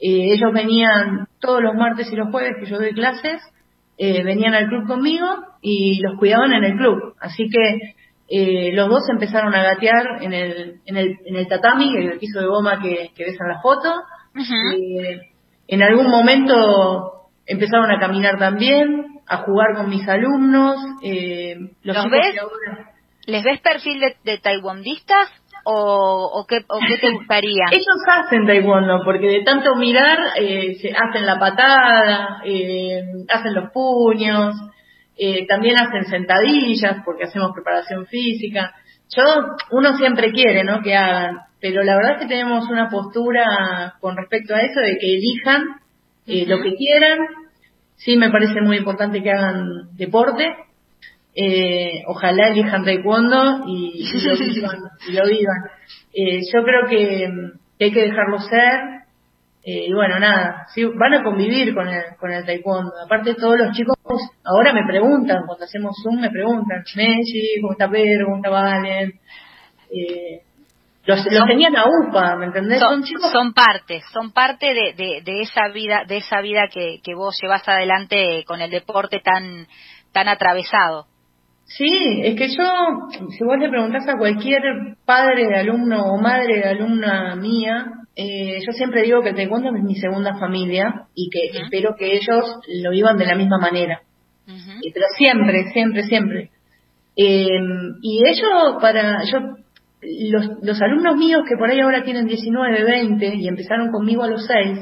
Eh, 0.00 0.34
ellos 0.34 0.52
venían 0.54 1.26
todos 1.40 1.62
los 1.62 1.74
martes 1.74 2.10
y 2.12 2.16
los 2.16 2.30
jueves 2.30 2.52
que 2.60 2.70
yo 2.70 2.78
doy 2.78 2.92
clases 2.92 3.42
eh, 3.98 4.22
venían 4.22 4.54
al 4.54 4.68
club 4.68 4.86
conmigo 4.86 5.26
y 5.60 6.00
los 6.00 6.16
cuidaban 6.18 6.52
en 6.52 6.64
el 6.64 6.76
club. 6.76 7.14
Así 7.20 7.48
que 7.50 7.94
eh, 8.30 8.70
los 8.72 8.88
dos 8.88 9.02
empezaron 9.08 9.54
a 9.54 9.62
gatear 9.62 10.22
en 10.22 10.32
el, 10.32 10.80
en 10.86 10.96
el, 10.96 11.18
en 11.24 11.36
el 11.36 11.48
tatami, 11.48 11.96
el 11.96 12.18
piso 12.18 12.40
de 12.40 12.46
goma 12.46 12.80
que, 12.80 13.10
ves 13.18 13.36
en 13.40 13.48
la 13.48 13.60
foto. 13.60 13.92
Eh, 14.36 15.20
en 15.66 15.82
algún 15.82 16.08
momento 16.08 17.28
empezaron 17.44 17.90
a 17.90 17.98
caminar 17.98 18.38
también, 18.38 19.20
a 19.26 19.38
jugar 19.38 19.74
con 19.74 19.90
mis 19.90 20.08
alumnos. 20.08 20.76
los 21.82 22.10
ves? 22.10 22.36
¿Les 23.26 23.44
ves 23.44 23.60
perfil 23.60 24.00
de, 24.00 24.16
de 24.24 24.38
taekwondistas 24.38 25.28
o, 25.64 26.30
o, 26.32 26.46
qué, 26.46 26.58
o 26.68 26.78
qué 26.86 26.98
te 26.98 27.10
gustaría? 27.14 27.64
Ellos 27.70 27.86
hacen 28.10 28.46
taekwondo, 28.46 29.02
porque 29.04 29.26
de 29.26 29.42
tanto 29.42 29.74
mirar 29.76 30.18
eh, 30.36 30.74
se 30.80 30.90
hacen 30.90 31.26
la 31.26 31.38
patada, 31.38 32.42
eh, 32.44 33.02
hacen 33.28 33.54
los 33.54 33.70
puños, 33.72 34.54
eh, 35.22 35.46
también 35.46 35.76
hacen 35.76 36.06
sentadillas 36.06 37.02
porque 37.04 37.24
hacemos 37.24 37.50
preparación 37.52 38.06
física. 38.06 38.72
Yo, 39.14 39.22
uno 39.70 39.96
siempre 39.98 40.32
quiere, 40.32 40.64
¿no? 40.64 40.80
Que 40.80 40.96
hagan, 40.96 41.40
pero 41.60 41.82
la 41.82 41.94
verdad 41.94 42.12
es 42.12 42.22
que 42.22 42.28
tenemos 42.28 42.68
una 42.70 42.88
postura 42.88 43.94
con 44.00 44.16
respecto 44.16 44.54
a 44.54 44.62
eso 44.62 44.80
de 44.80 44.96
que 44.96 45.14
elijan 45.16 45.80
lo 46.26 46.62
que 46.62 46.74
quieran. 46.74 47.18
Sí, 47.96 48.16
me 48.16 48.30
parece 48.30 48.62
muy 48.62 48.78
importante 48.78 49.22
que 49.22 49.30
hagan 49.30 49.94
deporte, 49.96 50.54
eh, 51.34 52.02
ojalá 52.06 52.48
elijan 52.48 52.84
taekwondo 52.84 53.64
y, 53.66 54.04
lo 54.24 54.36
vivan. 54.38 54.78
y 55.08 55.12
lo 55.12 55.26
vivan. 55.26 55.62
Eh, 56.12 56.40
yo 56.52 56.62
creo 56.64 56.86
que, 56.88 57.28
hay 57.84 57.92
que 57.92 58.02
dejarlo 58.02 58.38
ser. 58.40 58.99
Eh, 59.62 59.86
y 59.88 59.92
bueno, 59.92 60.18
nada, 60.18 60.66
sí, 60.74 60.84
van 60.84 61.14
a 61.14 61.22
convivir 61.22 61.74
con 61.74 61.86
el, 61.86 62.16
con 62.18 62.32
el 62.32 62.46
taekwondo. 62.46 62.92
Aparte, 63.04 63.34
todos 63.34 63.58
los 63.58 63.76
chicos 63.76 63.96
ahora 64.42 64.72
me 64.72 64.86
preguntan, 64.86 65.44
cuando 65.46 65.64
hacemos 65.64 65.94
Zoom, 66.02 66.20
me 66.20 66.30
preguntan, 66.30 66.82
Messi, 66.96 67.60
¿cómo 67.60 67.72
está 67.72 67.88
Pedro? 67.90 68.26
¿Cómo 68.26 68.36
está 68.36 68.48
Valen? 68.48 69.12
Eh, 69.92 70.42
los, 71.04 71.26
los 71.30 71.46
tenían 71.46 71.76
a 71.76 71.84
UPA, 71.84 72.36
¿me 72.36 72.46
entendés? 72.46 72.78
Son, 72.78 73.02
chicos... 73.02 73.30
son 73.30 73.52
parte, 73.52 74.00
son 74.12 74.32
parte 74.32 74.72
de, 74.72 74.94
de, 74.94 75.22
de, 75.22 75.40
esa 75.42 75.68
vida, 75.68 76.04
de 76.06 76.18
esa 76.18 76.40
vida 76.40 76.68
que, 76.72 77.00
que 77.02 77.14
vos 77.14 77.38
llevas 77.42 77.66
adelante 77.68 78.44
con 78.46 78.60
el 78.62 78.70
deporte 78.70 79.20
tan, 79.20 79.66
tan 80.12 80.28
atravesado. 80.28 81.06
Sí, 81.76 82.20
es 82.24 82.34
que 82.34 82.48
yo, 82.48 83.28
si 83.30 83.44
vos 83.44 83.56
le 83.60 83.68
preguntás 83.68 84.08
a 84.08 84.18
cualquier 84.18 84.60
padre 85.04 85.46
de 85.46 85.56
alumno 85.56 86.02
o 86.02 86.20
madre 86.20 86.56
de 86.56 86.68
alumna 86.68 87.36
mía, 87.36 87.86
eh, 88.16 88.58
yo 88.66 88.72
siempre 88.72 89.02
digo 89.02 89.22
que 89.22 89.28
el 89.28 89.36
taekwondo 89.36 89.70
es 89.76 89.84
mi 89.84 89.94
segunda 89.94 90.36
familia 90.36 91.06
y 91.14 91.30
que 91.30 91.58
espero 91.60 91.94
que 91.96 92.14
ellos 92.14 92.56
lo 92.82 92.90
vivan 92.90 93.16
de 93.16 93.26
la 93.26 93.36
misma 93.36 93.58
manera. 93.58 94.02
Eh, 94.48 94.90
pero 94.92 95.06
siempre, 95.16 95.70
siempre, 95.72 96.02
siempre. 96.02 96.50
Em, 97.14 97.94
y 98.02 98.22
ellos, 98.26 98.80
para, 98.80 99.22
yo, 99.24 99.38
los, 100.02 100.50
los 100.62 100.82
alumnos 100.82 101.16
míos 101.16 101.42
que 101.48 101.56
por 101.56 101.70
ahí 101.70 101.78
ahora 101.78 102.02
tienen 102.02 102.26
19, 102.26 102.84
20 102.84 103.36
y 103.36 103.46
empezaron 103.46 103.92
conmigo 103.92 104.24
a 104.24 104.28
los 104.28 104.44
6, 104.44 104.76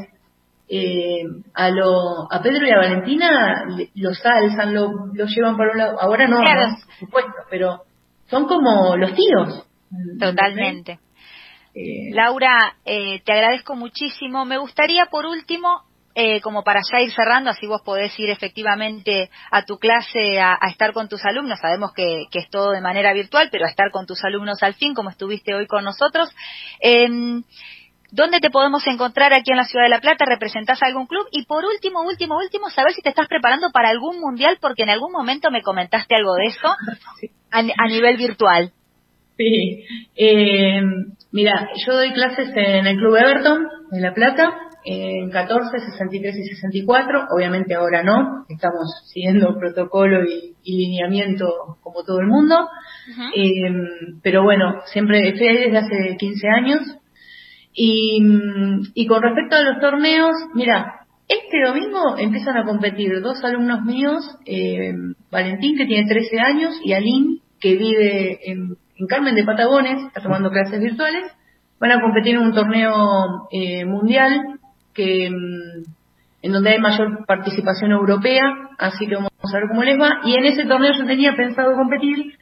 eh, 0.68 1.22
a, 1.54 1.70
lo, 1.70 2.30
a 2.30 2.42
Pedro 2.42 2.66
y 2.66 2.70
a 2.70 2.76
Valentina 2.76 3.64
los 3.94 4.24
alzan, 4.24 4.74
lo, 4.74 5.12
llevan 5.12 5.56
para 5.56 5.72
un 5.72 5.78
lado. 5.78 6.00
Ahora 6.00 6.28
no, 6.28 6.38
por 6.38 6.98
supuesto, 6.98 7.32
pero 7.50 7.82
son 8.26 8.46
como 8.46 8.96
los 8.96 9.14
tíos. 9.14 9.66
Totalmente. 10.20 11.00
Eh, 11.74 12.10
Laura, 12.12 12.76
eh, 12.84 13.20
te 13.24 13.32
agradezco 13.32 13.76
muchísimo. 13.76 14.44
Me 14.44 14.58
gustaría, 14.58 15.06
por 15.06 15.26
último, 15.26 15.82
eh, 16.14 16.40
como 16.40 16.64
para 16.64 16.80
ya 16.90 17.00
ir 17.00 17.12
cerrando, 17.12 17.50
así 17.50 17.66
vos 17.66 17.82
podés 17.84 18.18
ir 18.18 18.30
efectivamente 18.30 19.30
a 19.50 19.64
tu 19.64 19.78
clase 19.78 20.40
a, 20.40 20.58
estar 20.68 20.92
con 20.92 21.08
tus 21.08 21.24
alumnos. 21.24 21.60
Sabemos 21.60 21.92
que, 21.92 22.24
que, 22.30 22.40
es 22.40 22.50
todo 22.50 22.72
de 22.72 22.80
manera 22.80 23.12
virtual, 23.12 23.48
pero 23.52 23.66
a 23.66 23.70
estar 23.70 23.90
con 23.92 24.06
tus 24.06 24.24
alumnos 24.24 24.62
al 24.62 24.74
fin, 24.74 24.94
como 24.94 25.10
estuviste 25.10 25.54
hoy 25.54 25.66
con 25.66 25.84
nosotros. 25.84 26.28
¿Dónde 28.10 28.40
te 28.40 28.48
podemos 28.48 28.86
encontrar 28.86 29.34
aquí 29.34 29.50
en 29.50 29.58
la 29.58 29.64
Ciudad 29.64 29.84
de 29.84 29.90
La 29.90 30.00
Plata? 30.00 30.24
¿Representás 30.24 30.82
algún 30.82 31.06
club? 31.06 31.26
Y 31.30 31.44
por 31.44 31.64
último, 31.64 32.02
último, 32.02 32.38
último, 32.38 32.70
saber 32.70 32.92
si 32.92 33.02
te 33.02 33.10
estás 33.10 33.28
preparando 33.28 33.70
para 33.70 33.90
algún 33.90 34.18
mundial, 34.18 34.56
porque 34.60 34.84
en 34.84 34.90
algún 34.90 35.12
momento 35.12 35.50
me 35.50 35.62
comentaste 35.62 36.14
algo 36.14 36.34
de 36.34 36.46
eso 36.46 36.68
a, 37.50 37.86
nivel 37.86 38.16
virtual. 38.16 38.72
Sí. 39.36 39.84
Eh, 40.16 40.80
mira, 41.32 41.68
yo 41.86 41.94
doy 41.94 42.12
clases 42.12 42.48
en 42.56 42.86
el 42.86 42.96
Club 42.96 43.16
Everton, 43.16 43.68
en 43.92 44.02
La 44.02 44.14
Plata, 44.14 44.54
en 44.86 45.30
14, 45.30 45.78
63 45.78 46.34
y 46.34 46.44
64. 46.44 47.26
Obviamente 47.36 47.74
ahora 47.74 48.02
no, 48.02 48.46
estamos 48.48 48.86
siguiendo 49.12 49.58
protocolo 49.58 50.24
y, 50.24 50.54
lineamiento 50.64 51.78
como 51.82 52.04
todo 52.04 52.20
el 52.20 52.26
mundo. 52.26 52.68
Eh, 53.36 53.70
pero 54.22 54.44
bueno, 54.44 54.80
siempre 54.86 55.28
estoy 55.28 55.48
ahí 55.48 55.56
desde 55.58 55.78
hace 55.78 56.16
15 56.18 56.48
años 56.48 56.97
y, 57.74 58.20
y 58.94 59.06
con 59.06 59.22
respecto 59.22 59.56
a 59.56 59.62
los 59.62 59.80
torneos, 59.80 60.34
mira, 60.54 60.98
este 61.28 61.62
domingo 61.62 62.16
empiezan 62.16 62.56
a 62.56 62.64
competir 62.64 63.20
dos 63.20 63.44
alumnos 63.44 63.82
míos, 63.84 64.24
eh, 64.46 64.94
Valentín 65.30 65.76
que 65.76 65.84
tiene 65.84 66.08
13 66.08 66.40
años 66.40 66.80
y 66.82 66.94
Aline 66.94 67.40
que 67.60 67.76
vive 67.76 68.50
en, 68.50 68.76
Carmen 69.08 69.36
de 69.36 69.44
Patagones, 69.44 70.06
está 70.06 70.20
tomando 70.20 70.50
clases 70.50 70.80
virtuales, 70.80 71.30
van 71.78 71.92
a 71.92 72.00
competir 72.00 72.34
en 72.34 72.40
un 72.40 72.52
torneo 72.52 73.46
eh, 73.52 73.84
mundial 73.84 74.58
que 74.92 75.30
mm, 75.30 75.84
en 76.42 76.52
donde 76.52 76.70
hay 76.70 76.80
mayor 76.80 77.24
participación 77.26 77.92
europea, 77.92 78.42
así 78.78 79.06
que 79.06 79.14
vamos 79.14 79.30
a 79.30 79.58
ver 79.58 79.68
cómo 79.68 79.84
les 79.84 80.00
va. 80.00 80.20
Y 80.24 80.34
en 80.34 80.46
ese 80.46 80.64
torneo 80.64 80.92
yo 80.98 81.06
tenía 81.06 81.36
pensado 81.36 81.74
competir, 81.74 82.34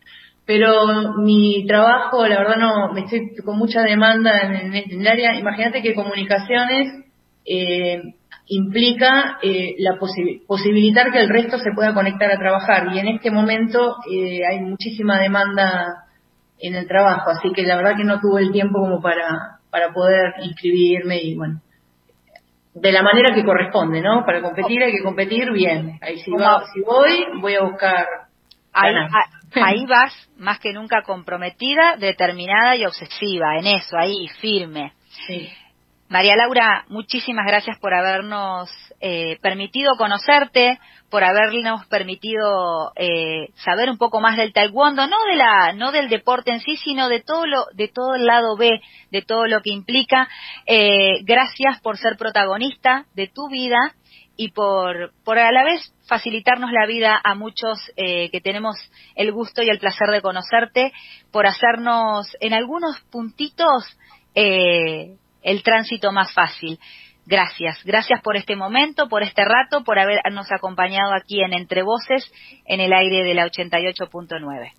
pero 0.47 1.15
mi 1.19 1.67
trabajo, 1.67 2.25
la 2.27 2.39
verdad, 2.39 2.57
no, 2.57 2.93
me 2.93 3.01
estoy 3.01 3.35
con 3.45 3.59
mucha 3.59 3.83
demanda 3.83 4.43
en, 4.43 4.75
el 4.75 5.07
área. 5.07 5.35
Imagínate 5.35 5.83
que 5.83 5.95
comunicaciones 5.95 7.05
eh, 7.45 8.01
implica 8.47 9.39
eh, 9.43 9.75
la 9.79 9.99
posibilitar 10.47 11.11
que 11.11 11.21
el 11.21 11.29
resto 11.29 11.59
se 11.59 11.73
pueda 11.75 11.95
conectar 11.95 12.31
a 12.31 12.39
trabajar 12.39 12.95
y 12.95 12.99
en 13.01 13.09
este 13.09 13.33
momento 13.33 13.97
eh, 14.11 14.41
hay 14.49 14.61
muchísima 14.61 15.19
demanda 15.19 16.05
en 16.61 16.77
el 16.77 16.87
trabajo, 16.87 17.31
así 17.31 17.53
que 17.53 17.65
la 17.65 17.77
verdad 17.77 17.97
que 17.97 18.05
no 18.05 18.21
tuve 18.21 18.41
el 18.41 18.53
tiempo 18.53 18.79
como 18.79 19.03
para, 19.03 19.59
para 19.69 19.93
poder 19.93 20.33
inscribirme 20.43 21.21
y 21.23 21.35
bueno, 21.35 21.61
de 22.73 22.93
la 22.93 23.03
manera 23.03 23.35
que 23.35 23.45
corresponde, 23.45 24.01
¿no? 24.01 24.25
Para 24.25 24.41
competir 24.41 24.83
hay 24.83 24.93
que 24.93 25.03
competir 25.03 25.51
bien. 25.53 25.99
Ahí 26.01 26.19
si, 26.19 26.25
si 26.25 26.81
voy, 26.83 27.41
voy 27.41 27.55
a 27.57 27.63
buscar 27.63 28.07
Ahí, 28.77 28.95
vas 29.87 30.12
más 30.37 30.59
que 30.61 30.73
nunca 30.73 31.03
comprometida, 31.03 31.97
determinada 31.97 32.77
y 32.77 32.85
obsesiva, 32.85 33.59
en 33.59 33.66
eso, 33.66 33.97
ahí, 33.97 34.29
firme. 34.40 34.92
María 36.09 36.37
Laura, 36.37 36.85
muchísimas 36.88 37.47
gracias 37.47 37.79
por 37.81 37.92
habernos 37.92 38.71
eh, 39.01 39.38
permitido 39.42 39.97
conocerte, 39.97 40.79
por 41.11 41.25
habernos 41.25 41.85
permitido 41.87 42.92
eh, 42.95 43.49
saber 43.57 43.90
un 43.90 43.99
poco 43.99 44.21
más 44.21 44.37
del 44.37 44.53
taekwondo, 44.53 45.09
no 45.09 45.16
de 45.29 45.37
la, 45.37 45.73
no 45.73 45.90
del 45.90 46.09
deporte 46.09 46.53
en 46.53 46.61
sí, 46.61 46.77
sino 46.77 47.09
de 47.09 47.21
todo 47.21 47.47
lo, 47.47 47.64
de 47.75 47.88
todo 47.88 48.14
el 48.14 48.25
lado 48.25 48.57
B, 48.57 48.81
de 49.11 49.23
todo 49.23 49.47
lo 49.47 49.61
que 49.62 49.73
implica. 49.73 50.29
Eh, 50.66 51.23
gracias 51.25 51.81
por 51.81 51.99
ser 51.99 52.16
protagonista 52.16 53.07
de 53.14 53.27
tu 53.27 53.49
vida 53.49 53.77
y 54.37 54.51
por, 54.51 55.12
por 55.25 55.38
a 55.38 55.51
la 55.51 55.64
vez 55.64 55.92
facilitarnos 56.07 56.70
la 56.70 56.87
vida 56.87 57.20
a 57.22 57.35
muchos 57.35 57.79
eh, 57.96 58.31
que 58.31 58.40
tenemos 58.40 58.77
el 59.14 59.33
gusto 59.33 59.62
y 59.62 59.70
el 59.70 59.79
placer 59.79 60.09
de 60.11 60.22
conocerte, 60.22 60.92
por 61.33 61.46
hacernos 61.46 62.37
en 62.40 62.53
algunos 62.53 63.01
puntitos 63.11 63.99
eh, 64.35 65.16
el 65.42 65.62
tránsito 65.62 66.12
más 66.12 66.33
fácil. 66.35 66.79
Gracias, 67.25 67.83
gracias 67.85 68.20
por 68.22 68.37
este 68.37 68.55
momento, 68.55 69.09
por 69.09 69.22
este 69.22 69.44
rato, 69.44 69.83
por 69.83 69.99
habernos 69.99 70.46
acompañado 70.53 71.12
aquí 71.12 71.42
en 71.42 71.55
Entre 71.55 71.83
Voces 71.83 72.31
en 72.66 72.81
el 72.81 72.92
aire 72.92 73.25
de 73.25 73.35
la 73.35 73.46
88.9. 73.46 74.72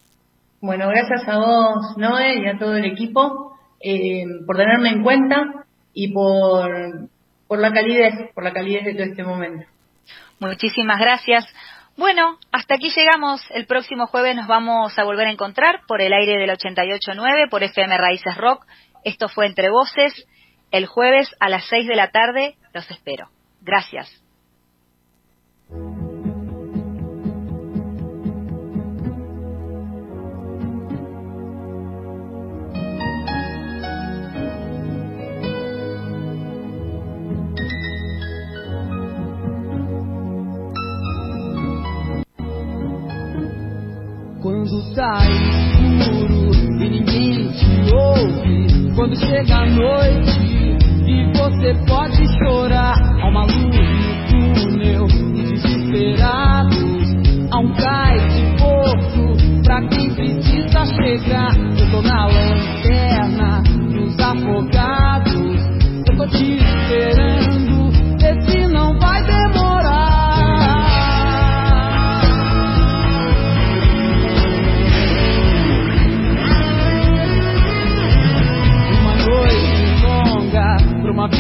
Bueno, 0.61 0.87
gracias 0.87 1.27
a 1.27 1.37
vos, 1.37 1.97
Noé, 1.97 2.39
y 2.39 2.47
a 2.47 2.57
todo 2.57 2.75
el 2.75 2.85
equipo 2.85 3.57
eh, 3.81 4.23
por 4.45 4.55
tenerme 4.55 4.89
en 4.89 5.03
cuenta 5.03 5.65
y 5.93 6.13
por 6.13 7.09
por 7.47 7.60
la 7.60 7.71
calidez, 7.71 8.31
por 8.33 8.43
la 8.43 8.53
calidez 8.53 8.86
de 8.86 8.93
todo 8.93 9.03
este 9.03 9.23
momento. 9.23 9.65
Muchísimas 10.39 10.99
gracias. 10.99 11.45
Bueno, 11.97 12.38
hasta 12.51 12.75
aquí 12.75 12.91
llegamos. 12.95 13.41
El 13.51 13.65
próximo 13.65 14.05
jueves 14.05 14.36
nos 14.36 14.47
vamos 14.47 14.97
a 14.99 15.03
volver 15.03 15.27
a 15.27 15.31
encontrar 15.31 15.81
por 15.88 16.01
el 16.01 16.13
aire 16.13 16.38
del 16.38 16.51
88.9, 16.51 17.49
por 17.49 17.63
FM 17.63 17.97
Raíces 17.97 18.38
Rock. 18.38 18.65
Esto 19.03 19.29
fue 19.29 19.47
Entre 19.47 19.69
Voces. 19.69 20.13
El 20.69 20.86
jueves 20.86 21.33
a 21.39 21.49
las 21.49 21.65
6 21.65 21.88
de 21.88 21.95
la 21.95 22.12
tarde 22.12 22.55
los 22.73 22.89
espero. 22.91 23.29
Gracias. 23.62 24.21
Tá 44.93 45.19
escuro 45.30 46.53
e 46.82 46.89
ninguém 46.89 47.47
te 47.51 47.95
ouve. 47.95 48.93
Quando 48.95 49.15
chega 49.15 49.56
a 49.56 49.65
noite 49.65 50.77
e 51.06 51.32
você 51.38 51.73
pode 51.88 52.27
chorar, 52.39 52.95
há 53.21 53.30
uma 53.30 53.43
luz 53.43 53.53
no 53.53 54.65
túnel 54.65 55.08
e 55.36 55.43
desesperados, 55.43 57.15
há 57.51 57.60
um 57.60 57.73
cais 57.75 58.36
de 58.36 58.43
porto 58.58 59.63
pra 59.63 59.88
quem 59.88 60.13
precisa 60.13 60.86
chegar. 60.86 61.56
Eu 61.80 61.91
tô 61.91 62.01
na 62.01 62.27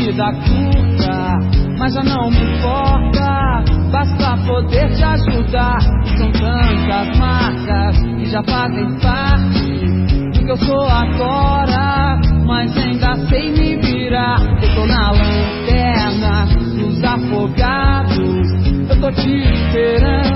vida 0.07 0.31
curta, 0.31 1.37
mas 1.77 1.93
já 1.93 2.03
não 2.03 2.31
me 2.31 2.37
importa. 2.37 3.63
Basta 3.91 4.37
poder 4.45 4.95
te 4.95 5.03
ajudar. 5.03 5.79
São 6.17 6.31
tantas 6.31 7.17
marcas 7.17 7.97
que 8.03 8.25
já 8.25 8.41
fazem 8.43 8.99
parte 8.99 10.31
do 10.31 10.45
que 10.45 10.51
eu 10.51 10.57
sou 10.57 10.87
agora, 10.87 12.19
mas 12.45 12.77
ainda 12.77 13.15
sei 13.27 13.51
me 13.51 13.75
virar. 13.77 14.39
Eu 14.61 14.75
tô 14.75 14.85
na 14.85 15.11
lanterna 15.11 16.45
dos 16.55 17.03
afogados. 17.03 18.17
Eu 18.89 19.01
tô 19.01 19.11
te 19.11 19.43
esperando. 19.43 20.26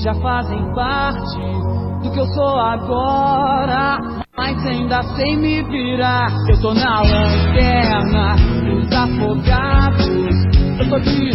Já 0.00 0.14
fazem 0.14 0.74
parte 0.74 1.38
do 2.02 2.10
que 2.12 2.18
eu 2.18 2.26
sou 2.26 2.58
agora. 2.58 3.98
Mas 4.36 4.66
ainda 4.66 5.02
sei 5.02 5.36
me 5.36 5.62
virar. 5.64 6.28
Eu 6.48 6.60
tô 6.60 6.72
na 6.72 7.00
lanterna 7.00 8.36
dos 8.64 8.90
afogados. 8.92 10.08
Eu 10.78 10.88
tô 10.88 11.00
te 11.00 11.30